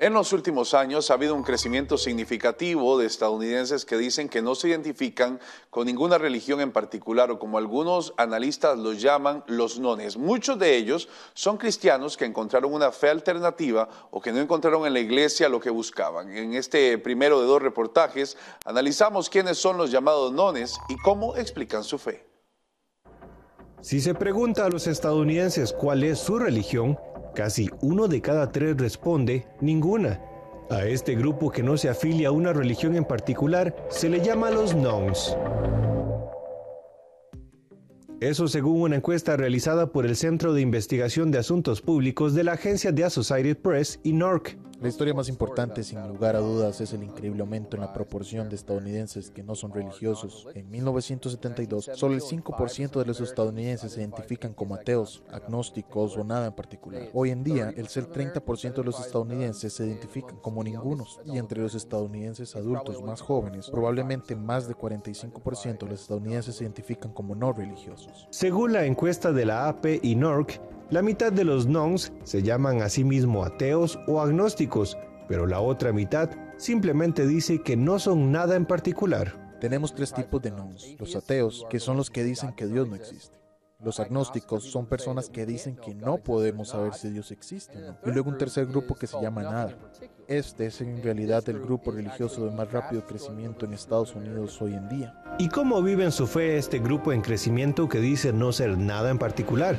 En 0.00 0.14
los 0.14 0.32
últimos 0.32 0.74
años 0.74 1.10
ha 1.10 1.14
habido 1.14 1.34
un 1.34 1.42
crecimiento 1.42 1.98
significativo 1.98 2.96
de 2.98 3.06
estadounidenses 3.06 3.84
que 3.84 3.96
dicen 3.96 4.28
que 4.28 4.40
no 4.40 4.54
se 4.54 4.68
identifican 4.68 5.40
con 5.70 5.86
ninguna 5.86 6.18
religión 6.18 6.60
en 6.60 6.70
particular 6.70 7.32
o 7.32 7.40
como 7.40 7.58
algunos 7.58 8.14
analistas 8.16 8.78
los 8.78 9.02
llaman 9.02 9.42
los 9.48 9.80
nones. 9.80 10.16
Muchos 10.16 10.56
de 10.56 10.76
ellos 10.76 11.08
son 11.34 11.56
cristianos 11.56 12.16
que 12.16 12.26
encontraron 12.26 12.72
una 12.72 12.92
fe 12.92 13.08
alternativa 13.08 13.88
o 14.12 14.20
que 14.20 14.30
no 14.30 14.38
encontraron 14.38 14.86
en 14.86 14.92
la 14.92 15.00
iglesia 15.00 15.48
lo 15.48 15.58
que 15.58 15.70
buscaban. 15.70 16.30
En 16.30 16.54
este 16.54 16.96
primero 16.98 17.40
de 17.40 17.48
dos 17.48 17.60
reportajes 17.60 18.36
analizamos 18.64 19.28
quiénes 19.28 19.58
son 19.58 19.78
los 19.78 19.90
llamados 19.90 20.32
nones 20.32 20.78
y 20.88 20.96
cómo 20.98 21.34
explican 21.34 21.82
su 21.82 21.98
fe. 21.98 22.24
Si 23.80 24.00
se 24.00 24.14
pregunta 24.14 24.64
a 24.64 24.68
los 24.68 24.86
estadounidenses 24.86 25.72
cuál 25.72 26.04
es 26.04 26.20
su 26.20 26.38
religión, 26.38 26.96
Casi 27.38 27.70
uno 27.82 28.08
de 28.08 28.20
cada 28.20 28.50
tres 28.50 28.76
responde 28.76 29.46
ninguna. 29.60 30.20
A 30.70 30.84
este 30.86 31.14
grupo 31.14 31.52
que 31.52 31.62
no 31.62 31.76
se 31.76 31.88
afilia 31.88 32.30
a 32.30 32.32
una 32.32 32.52
religión 32.52 32.96
en 32.96 33.04
particular 33.04 33.76
se 33.90 34.08
le 34.08 34.20
llama 34.20 34.50
los 34.50 34.74
nones. 34.74 35.36
Eso 38.18 38.48
según 38.48 38.82
una 38.82 38.96
encuesta 38.96 39.36
realizada 39.36 39.92
por 39.92 40.04
el 40.04 40.16
Centro 40.16 40.52
de 40.52 40.62
Investigación 40.62 41.30
de 41.30 41.38
Asuntos 41.38 41.80
Públicos 41.80 42.34
de 42.34 42.42
la 42.42 42.54
agencia 42.54 42.90
de 42.90 43.04
Associated 43.04 43.58
Press 43.58 44.00
y 44.02 44.14
NORC. 44.14 44.58
La 44.80 44.86
historia 44.86 45.12
más 45.12 45.28
importante, 45.28 45.82
sin 45.82 46.06
lugar 46.06 46.36
a 46.36 46.38
dudas, 46.38 46.80
es 46.80 46.92
el 46.92 47.02
increíble 47.02 47.40
aumento 47.40 47.76
en 47.76 47.80
la 47.80 47.92
proporción 47.92 48.48
de 48.48 48.54
estadounidenses 48.54 49.28
que 49.28 49.42
no 49.42 49.56
son 49.56 49.72
religiosos. 49.72 50.46
En 50.54 50.70
1972, 50.70 51.90
solo 51.94 52.14
el 52.14 52.20
5% 52.20 53.00
de 53.00 53.04
los 53.04 53.20
estadounidenses 53.20 53.90
se 53.90 54.00
identifican 54.00 54.54
como 54.54 54.76
ateos, 54.76 55.24
agnósticos 55.32 56.16
o 56.16 56.22
nada 56.22 56.46
en 56.46 56.52
particular. 56.52 57.08
Hoy 57.12 57.30
en 57.30 57.42
día, 57.42 57.74
el 57.76 57.88
ser 57.88 58.08
30% 58.08 58.74
de 58.74 58.84
los 58.84 59.00
estadounidenses 59.00 59.72
se 59.72 59.84
identifican 59.84 60.36
como 60.36 60.62
ningunos. 60.62 61.20
Y 61.24 61.38
entre 61.38 61.60
los 61.60 61.74
estadounidenses 61.74 62.54
adultos 62.54 63.02
más 63.02 63.20
jóvenes, 63.20 63.70
probablemente 63.70 64.36
más 64.36 64.68
de 64.68 64.76
45% 64.76 65.78
de 65.80 65.90
los 65.90 66.02
estadounidenses 66.02 66.54
se 66.54 66.62
identifican 66.62 67.12
como 67.12 67.34
no 67.34 67.52
religiosos. 67.52 68.28
Según 68.30 68.72
la 68.72 68.84
encuesta 68.84 69.32
de 69.32 69.44
la 69.44 69.68
AP 69.68 69.98
y 70.02 70.14
NORC, 70.14 70.60
la 70.90 71.02
mitad 71.02 71.30
de 71.30 71.44
los 71.44 71.66
nones 71.66 72.12
se 72.24 72.42
llaman 72.42 72.80
a 72.80 72.88
sí 72.88 73.04
mismo 73.04 73.44
ateos 73.44 73.98
o 74.06 74.22
agnósticos, 74.22 74.96
pero 75.28 75.46
la 75.46 75.60
otra 75.60 75.92
mitad 75.92 76.30
simplemente 76.56 77.26
dice 77.26 77.60
que 77.62 77.76
no 77.76 77.98
son 77.98 78.32
nada 78.32 78.56
en 78.56 78.64
particular. 78.64 79.58
Tenemos 79.60 79.94
tres 79.94 80.14
tipos 80.14 80.40
de 80.40 80.50
nones. 80.50 80.96
Los 80.98 81.14
ateos, 81.14 81.66
que 81.68 81.78
son 81.78 81.98
los 81.98 82.10
que 82.10 82.24
dicen 82.24 82.54
que 82.54 82.66
Dios 82.66 82.88
no 82.88 82.94
existe. 82.96 83.36
Los 83.84 84.00
agnósticos 84.00 84.64
son 84.64 84.86
personas 84.86 85.28
que 85.28 85.46
dicen 85.46 85.76
que 85.76 85.94
no 85.94 86.16
podemos 86.18 86.70
saber 86.70 86.94
si 86.94 87.10
Dios 87.10 87.30
existe 87.32 87.76
o 87.76 87.92
no. 87.92 87.98
Y 88.06 88.10
luego 88.10 88.30
un 88.30 88.38
tercer 88.38 88.66
grupo 88.66 88.94
que 88.94 89.06
se 89.06 89.20
llama 89.20 89.42
nada. 89.42 89.76
Este 90.26 90.66
es 90.66 90.80
en 90.80 91.02
realidad 91.02 91.46
el 91.48 91.60
grupo 91.60 91.90
religioso 91.90 92.44
de 92.46 92.50
más 92.50 92.72
rápido 92.72 93.06
crecimiento 93.06 93.66
en 93.66 93.74
Estados 93.74 94.14
Unidos 94.14 94.60
hoy 94.62 94.72
en 94.72 94.88
día. 94.88 95.22
¿Y 95.38 95.48
cómo 95.48 95.82
vive 95.82 96.04
en 96.04 96.12
su 96.12 96.26
fe 96.26 96.56
este 96.56 96.78
grupo 96.78 97.12
en 97.12 97.20
crecimiento 97.20 97.88
que 97.88 98.00
dice 98.00 98.32
no 98.32 98.52
ser 98.52 98.76
nada 98.78 99.10
en 99.10 99.18
particular? 99.18 99.76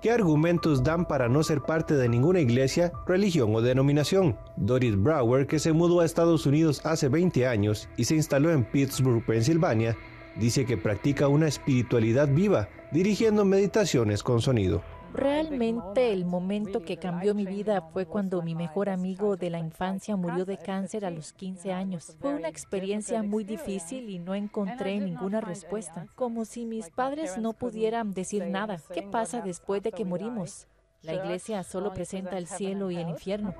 ¿Qué 0.00 0.12
argumentos 0.12 0.84
dan 0.84 1.06
para 1.06 1.28
no 1.28 1.42
ser 1.42 1.60
parte 1.60 1.94
de 1.94 2.08
ninguna 2.08 2.38
iglesia, 2.38 2.92
religión 3.04 3.52
o 3.56 3.60
denominación? 3.60 4.38
Doris 4.56 4.96
Brower, 4.96 5.48
que 5.48 5.58
se 5.58 5.72
mudó 5.72 5.98
a 5.98 6.04
Estados 6.04 6.46
Unidos 6.46 6.80
hace 6.84 7.08
20 7.08 7.48
años 7.48 7.88
y 7.96 8.04
se 8.04 8.14
instaló 8.14 8.52
en 8.52 8.62
Pittsburgh, 8.62 9.24
Pensilvania, 9.26 9.96
dice 10.36 10.64
que 10.64 10.76
practica 10.76 11.26
una 11.26 11.48
espiritualidad 11.48 12.28
viva, 12.28 12.68
dirigiendo 12.92 13.44
meditaciones 13.44 14.22
con 14.22 14.40
sonido. 14.40 14.82
Realmente 15.14 16.12
el 16.12 16.24
momento 16.24 16.82
que 16.82 16.98
cambió 16.98 17.34
mi 17.34 17.46
vida 17.46 17.80
fue 17.92 18.06
cuando 18.06 18.42
mi 18.42 18.54
mejor 18.54 18.88
amigo 18.88 19.36
de 19.36 19.50
la 19.50 19.58
infancia 19.58 20.16
murió 20.16 20.44
de 20.44 20.58
cáncer 20.58 21.04
a 21.04 21.10
los 21.10 21.32
15 21.32 21.72
años. 21.72 22.16
Fue 22.20 22.34
una 22.34 22.48
experiencia 22.48 23.22
muy 23.22 23.44
difícil 23.44 24.10
y 24.10 24.18
no 24.18 24.34
encontré 24.34 25.00
ninguna 25.00 25.40
respuesta, 25.40 26.06
como 26.14 26.44
si 26.44 26.66
mis 26.66 26.90
padres 26.90 27.38
no 27.38 27.52
pudieran 27.52 28.12
decir 28.12 28.46
nada. 28.46 28.78
¿Qué 28.92 29.02
pasa 29.02 29.40
después 29.40 29.82
de 29.82 29.92
que 29.92 30.04
morimos? 30.04 30.66
La 31.02 31.14
iglesia 31.14 31.62
solo 31.62 31.94
presenta 31.94 32.38
el 32.38 32.46
cielo 32.46 32.90
y 32.90 32.96
el 32.96 33.08
infierno. 33.08 33.54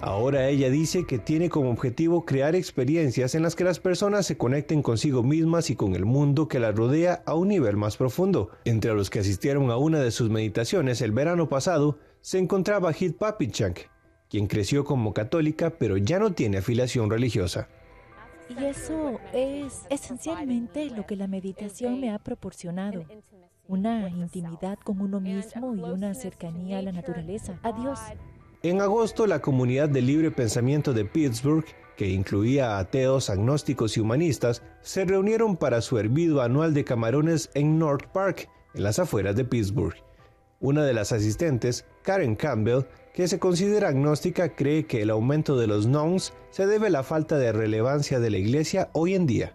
Ahora 0.00 0.48
ella 0.48 0.68
dice 0.70 1.06
que 1.06 1.18
tiene 1.18 1.48
como 1.48 1.70
objetivo 1.70 2.24
crear 2.24 2.54
experiencias 2.54 3.34
en 3.34 3.42
las 3.42 3.54
que 3.54 3.64
las 3.64 3.80
personas 3.80 4.26
se 4.26 4.36
conecten 4.36 4.82
consigo 4.82 5.22
mismas 5.22 5.70
y 5.70 5.76
con 5.76 5.94
el 5.94 6.04
mundo 6.04 6.46
que 6.48 6.60
las 6.60 6.74
rodea 6.74 7.22
a 7.26 7.34
un 7.34 7.48
nivel 7.48 7.76
más 7.76 7.96
profundo. 7.96 8.50
Entre 8.64 8.92
los 8.92 9.08
que 9.08 9.20
asistieron 9.20 9.70
a 9.70 9.76
una 9.76 10.00
de 10.00 10.10
sus 10.10 10.28
meditaciones 10.30 11.00
el 11.00 11.12
verano 11.12 11.48
pasado 11.48 11.98
se 12.20 12.38
encontraba 12.38 12.92
Hit 12.92 13.16
Papichank, 13.16 13.78
quien 14.28 14.46
creció 14.46 14.84
como 14.84 15.14
católica 15.14 15.70
pero 15.70 15.96
ya 15.96 16.18
no 16.18 16.32
tiene 16.32 16.58
afiliación 16.58 17.08
religiosa. 17.08 17.68
Y 18.48 18.62
eso 18.62 19.18
es 19.32 19.86
esencialmente 19.88 20.90
lo 20.90 21.06
que 21.06 21.16
la 21.16 21.26
meditación 21.26 22.00
me 22.00 22.10
ha 22.10 22.18
proporcionado. 22.18 23.04
Una 23.66 24.10
intimidad 24.10 24.78
con 24.84 25.00
uno 25.00 25.18
mismo 25.20 25.74
y 25.74 25.80
una 25.80 26.12
cercanía 26.14 26.80
a 26.80 26.82
la 26.82 26.92
naturaleza, 26.92 27.58
a 27.62 27.72
Dios. 27.72 27.98
En 28.64 28.80
agosto, 28.80 29.26
la 29.26 29.42
comunidad 29.42 29.90
de 29.90 30.00
libre 30.00 30.30
pensamiento 30.30 30.94
de 30.94 31.04
Pittsburgh, 31.04 31.66
que 31.98 32.08
incluía 32.08 32.78
ateos, 32.78 33.28
agnósticos 33.28 33.98
y 33.98 34.00
humanistas, 34.00 34.62
se 34.80 35.04
reunieron 35.04 35.58
para 35.58 35.82
su 35.82 35.98
hervido 35.98 36.40
anual 36.40 36.72
de 36.72 36.82
camarones 36.82 37.50
en 37.52 37.78
North 37.78 38.06
Park, 38.06 38.48
en 38.72 38.82
las 38.82 38.98
afueras 38.98 39.36
de 39.36 39.44
Pittsburgh. 39.44 39.94
Una 40.60 40.82
de 40.82 40.94
las 40.94 41.12
asistentes, 41.12 41.84
Karen 42.00 42.36
Campbell, 42.36 42.86
que 43.12 43.28
se 43.28 43.38
considera 43.38 43.88
agnóstica, 43.88 44.56
cree 44.56 44.86
que 44.86 45.02
el 45.02 45.10
aumento 45.10 45.58
de 45.58 45.66
los 45.66 45.86
nones 45.86 46.32
se 46.48 46.66
debe 46.66 46.86
a 46.86 46.90
la 46.90 47.02
falta 47.02 47.36
de 47.36 47.52
relevancia 47.52 48.18
de 48.18 48.30
la 48.30 48.38
iglesia 48.38 48.88
hoy 48.94 49.14
en 49.14 49.26
día 49.26 49.54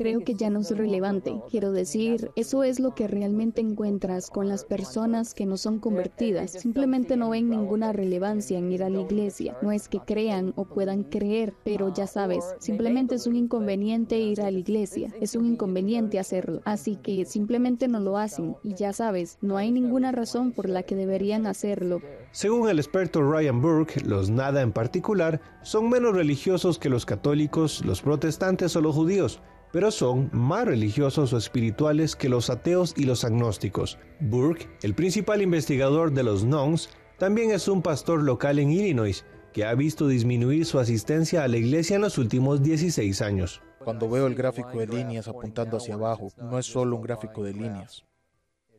creo 0.00 0.24
que 0.24 0.32
ya 0.32 0.48
no 0.48 0.60
es 0.60 0.70
relevante. 0.70 1.42
Quiero 1.50 1.72
decir, 1.72 2.30
eso 2.34 2.64
es 2.64 2.80
lo 2.80 2.94
que 2.94 3.06
realmente 3.06 3.60
encuentras 3.60 4.30
con 4.30 4.48
las 4.48 4.64
personas 4.64 5.34
que 5.34 5.44
no 5.44 5.58
son 5.58 5.78
convertidas. 5.78 6.52
Simplemente 6.52 7.18
no 7.18 7.28
ven 7.28 7.50
ninguna 7.50 7.92
relevancia 7.92 8.58
en 8.58 8.72
ir 8.72 8.82
a 8.82 8.88
la 8.88 9.02
iglesia. 9.02 9.58
No 9.60 9.72
es 9.72 9.90
que 9.90 10.00
crean 10.00 10.54
o 10.56 10.64
puedan 10.64 11.02
creer, 11.04 11.52
pero 11.64 11.92
ya 11.92 12.06
sabes, 12.06 12.42
simplemente 12.60 13.16
es 13.16 13.26
un 13.26 13.36
inconveniente 13.36 14.18
ir 14.18 14.40
a 14.40 14.50
la 14.50 14.58
iglesia. 14.58 15.12
Es 15.20 15.36
un 15.36 15.44
inconveniente 15.44 16.18
hacerlo. 16.18 16.62
Así 16.64 16.96
que 16.96 17.26
simplemente 17.26 17.86
no 17.86 18.00
lo 18.00 18.16
hacen. 18.16 18.56
Y 18.62 18.76
ya 18.76 18.94
sabes, 18.94 19.36
no 19.42 19.58
hay 19.58 19.70
ninguna 19.70 20.12
razón 20.12 20.52
por 20.52 20.70
la 20.70 20.82
que 20.82 20.96
deberían 20.96 21.46
hacerlo. 21.46 22.00
Según 22.32 22.70
el 22.70 22.78
experto 22.78 23.20
Ryan 23.20 23.60
Burke, 23.60 24.00
los 24.00 24.30
nada 24.30 24.62
en 24.62 24.72
particular 24.72 25.42
son 25.60 25.90
menos 25.90 26.14
religiosos 26.14 26.78
que 26.78 26.88
los 26.88 27.04
católicos, 27.04 27.84
los 27.84 28.00
protestantes 28.00 28.74
o 28.76 28.80
los 28.80 28.94
judíos 28.94 29.42
pero 29.72 29.90
son 29.90 30.30
más 30.32 30.64
religiosos 30.64 31.32
o 31.32 31.36
espirituales 31.36 32.16
que 32.16 32.28
los 32.28 32.50
ateos 32.50 32.94
y 32.96 33.04
los 33.04 33.24
agnósticos. 33.24 33.98
Burke, 34.20 34.68
el 34.82 34.94
principal 34.94 35.42
investigador 35.42 36.12
de 36.12 36.22
los 36.22 36.44
Nones, 36.44 36.90
también 37.18 37.50
es 37.50 37.68
un 37.68 37.82
pastor 37.82 38.22
local 38.22 38.58
en 38.58 38.70
Illinois, 38.70 39.24
que 39.52 39.64
ha 39.64 39.74
visto 39.74 40.08
disminuir 40.08 40.64
su 40.64 40.78
asistencia 40.78 41.44
a 41.44 41.48
la 41.48 41.56
iglesia 41.56 41.96
en 41.96 42.02
los 42.02 42.18
últimos 42.18 42.62
16 42.62 43.20
años. 43.22 43.62
Cuando 43.84 44.08
veo 44.08 44.26
el 44.26 44.34
gráfico 44.34 44.78
de 44.78 44.86
líneas 44.86 45.28
apuntando 45.28 45.76
hacia 45.76 45.94
abajo, 45.94 46.32
no 46.36 46.58
es 46.58 46.66
solo 46.66 46.96
un 46.96 47.02
gráfico 47.02 47.42
de 47.42 47.54
líneas. 47.54 48.04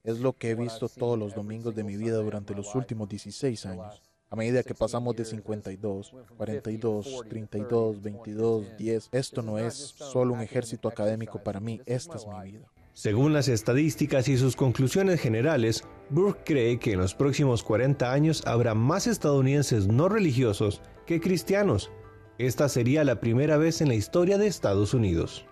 Es 0.03 0.19
lo 0.19 0.33
que 0.33 0.51
he 0.51 0.55
visto 0.55 0.89
todos 0.89 1.17
los 1.17 1.35
domingos 1.35 1.75
de 1.75 1.83
mi 1.83 1.95
vida 1.97 2.17
durante 2.17 2.55
los 2.55 2.73
últimos 2.75 3.09
16 3.09 3.65
años. 3.65 4.01
A 4.33 4.37
medida 4.37 4.63
que 4.63 4.73
pasamos 4.73 5.13
de 5.17 5.25
52, 5.25 6.15
42, 6.37 7.25
32, 7.27 8.01
22, 8.01 8.77
10, 8.77 9.09
esto 9.11 9.41
no 9.41 9.59
es 9.59 9.73
solo 9.75 10.33
un 10.33 10.39
ejército 10.39 10.87
académico 10.87 11.43
para 11.43 11.59
mí, 11.59 11.81
esta 11.85 12.15
es 12.15 12.25
mi 12.25 12.51
vida. 12.51 12.71
Según 12.93 13.33
las 13.33 13.49
estadísticas 13.49 14.29
y 14.29 14.37
sus 14.37 14.55
conclusiones 14.55 15.19
generales, 15.19 15.83
Burke 16.09 16.43
cree 16.45 16.79
que 16.79 16.93
en 16.93 16.99
los 16.99 17.13
próximos 17.13 17.61
40 17.61 18.09
años 18.09 18.41
habrá 18.47 18.73
más 18.73 19.05
estadounidenses 19.05 19.89
no 19.89 20.07
religiosos 20.07 20.81
que 21.05 21.19
cristianos. 21.19 21.91
Esta 22.37 22.69
sería 22.69 23.03
la 23.03 23.19
primera 23.19 23.57
vez 23.57 23.81
en 23.81 23.89
la 23.89 23.95
historia 23.95 24.37
de 24.37 24.47
Estados 24.47 24.93
Unidos. 24.93 25.45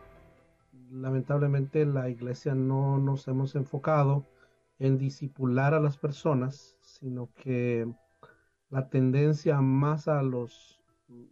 Lamentablemente 0.90 1.86
la 1.86 2.10
iglesia 2.10 2.56
no 2.56 2.98
nos 2.98 3.28
hemos 3.28 3.56
enfocado 3.56 4.26
en 4.80 4.98
disipular 4.98 5.74
a 5.74 5.82
las 5.82 5.98
personas, 5.98 6.78
sino 6.80 7.30
que 7.36 7.86
la 8.70 8.90
tendencia 8.90 9.62
más 9.62 10.08
a 10.08 10.22
los 10.22 10.80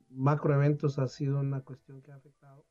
macroeventos 0.09 0.97
ha 0.99 1.07
sido 1.07 1.39
una 1.39 1.61
cuestión 1.61 2.01
que 2.01 2.11
ha 2.11 2.15
afectado. 2.15 2.65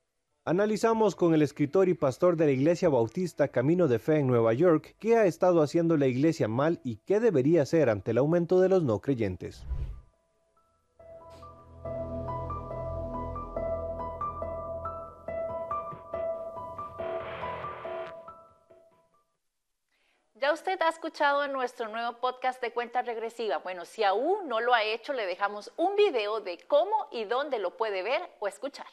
Analizamos 0.44 1.16
con 1.16 1.34
el 1.34 1.42
escritor 1.42 1.88
y 1.88 1.94
pastor 1.94 2.36
de 2.36 2.46
la 2.46 2.52
Iglesia 2.52 2.88
Bautista 2.88 3.48
Camino 3.48 3.88
de 3.88 3.98
Fe 3.98 4.18
en 4.18 4.28
Nueva 4.28 4.52
York 4.52 4.94
qué 5.00 5.16
ha 5.16 5.26
estado 5.26 5.60
haciendo 5.60 5.96
la 5.96 6.06
Iglesia 6.06 6.46
mal 6.46 6.80
y 6.84 6.98
qué 6.98 7.18
debería 7.18 7.62
hacer 7.62 7.90
ante 7.90 8.12
el 8.12 8.18
aumento 8.18 8.60
de 8.60 8.68
los 8.68 8.84
no 8.84 9.00
creyentes. 9.00 9.66
Usted 20.56 20.80
ha 20.80 20.88
escuchado 20.88 21.44
en 21.44 21.52
nuestro 21.52 21.86
nuevo 21.88 22.16
podcast 22.18 22.62
de 22.62 22.72
cuenta 22.72 23.02
regresiva. 23.02 23.58
Bueno, 23.58 23.84
si 23.84 24.02
aún 24.02 24.48
no 24.48 24.60
lo 24.60 24.72
ha 24.72 24.82
hecho, 24.82 25.12
le 25.12 25.26
dejamos 25.26 25.70
un 25.76 25.94
video 25.96 26.40
de 26.40 26.56
cómo 26.66 27.08
y 27.12 27.24
dónde 27.24 27.58
lo 27.58 27.76
puede 27.76 28.02
ver 28.02 28.22
o 28.40 28.48
escuchar. 28.48 28.86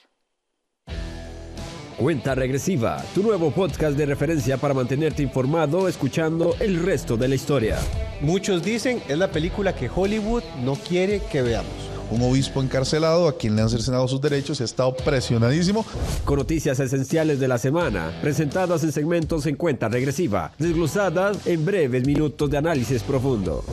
Cuenta 1.98 2.36
regresiva, 2.36 3.02
tu 3.16 3.24
nuevo 3.24 3.50
podcast 3.52 3.96
de 3.96 4.06
referencia 4.06 4.58
para 4.58 4.74
mantenerte 4.74 5.24
informado 5.24 5.88
escuchando 5.88 6.54
el 6.60 6.84
resto 6.84 7.16
de 7.16 7.30
la 7.30 7.36
historia. 7.36 7.78
Muchos 8.20 8.62
dicen 8.62 9.02
es 9.08 9.18
la 9.18 9.30
película 9.30 9.74
que 9.74 9.90
Hollywood 9.90 10.44
no 10.64 10.76
quiere 10.76 11.22
que 11.32 11.44
veamos 11.44 11.93
un 12.12 12.22
obispo 12.22 12.62
encarcelado 12.62 13.28
a 13.28 13.38
quien 13.38 13.56
le 13.56 13.62
han 13.62 13.70
cercenado 13.70 14.08
sus 14.08 14.22
derechos 14.22 14.60
y 14.60 14.64
ha 14.64 14.66
estado 14.66 14.96
presionadísimo. 14.96 15.86
Con 16.26 16.38
noticias 16.38 16.80
esenciales 16.80 17.40
de 17.40 17.48
la 17.48 17.58
semana, 17.58 18.12
presentadas 18.22 18.84
en 18.84 18.92
segmentos 18.92 19.46
en 19.46 19.56
cuenta 19.56 19.90
regresiva, 19.90 20.52
desglosadas 20.58 21.46
en 21.48 21.66
breves 21.66 22.06
minutos 22.06 22.50
de 22.50 22.58
análisis 22.58 23.04
profundo. 23.04 23.64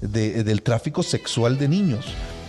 del 0.00 0.62
tráfico 0.62 1.02
sexual 1.04 1.56
de 1.58 1.68
niños. 1.68 2.06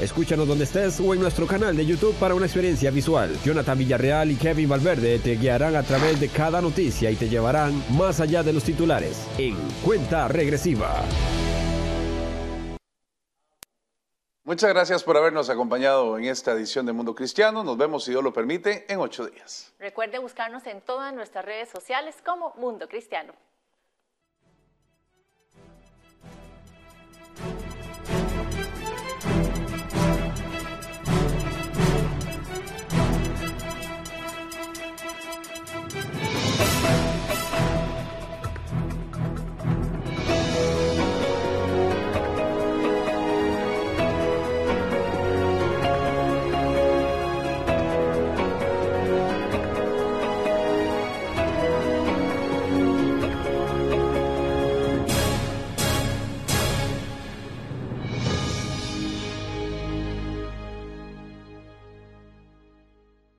Escúchanos 0.00 0.48
donde 0.48 0.64
estés 0.64 0.98
o 0.98 1.12
en 1.12 1.20
nuestro 1.20 1.46
canal 1.46 1.76
de 1.76 1.84
YouTube 1.84 2.14
para 2.14 2.34
una 2.34 2.46
experiencia 2.46 2.90
visual. 2.90 3.36
Jonathan 3.44 3.76
Villarreal 3.76 4.30
y 4.30 4.36
Kevin 4.36 4.68
Valverde 4.68 5.18
te 5.18 5.36
guiarán 5.36 5.76
a 5.76 5.82
través 5.82 6.18
de 6.18 6.28
cada 6.28 6.62
noticia 6.62 7.10
y 7.10 7.16
te 7.16 7.28
llevarán 7.28 7.84
más 7.96 8.20
allá 8.20 8.42
de 8.42 8.54
los 8.54 8.64
titulares 8.64 9.26
en 9.36 9.56
Cuenta 9.84 10.26
Regresiva. 10.28 11.04
Muchas 14.42 14.70
gracias 14.70 15.04
por 15.04 15.16
habernos 15.16 15.50
acompañado 15.50 16.18
en 16.18 16.24
esta 16.24 16.52
edición 16.52 16.86
de 16.86 16.92
Mundo 16.92 17.14
Cristiano. 17.14 17.62
Nos 17.62 17.76
vemos, 17.76 18.02
si 18.04 18.10
Dios 18.10 18.24
lo 18.24 18.32
permite, 18.32 18.90
en 18.92 18.98
ocho 18.98 19.26
días. 19.26 19.72
Recuerde 19.78 20.18
buscarnos 20.18 20.66
en 20.66 20.80
todas 20.80 21.14
nuestras 21.14 21.44
redes 21.44 21.68
sociales 21.68 22.16
como 22.24 22.54
Mundo 22.56 22.88
Cristiano. 22.88 23.32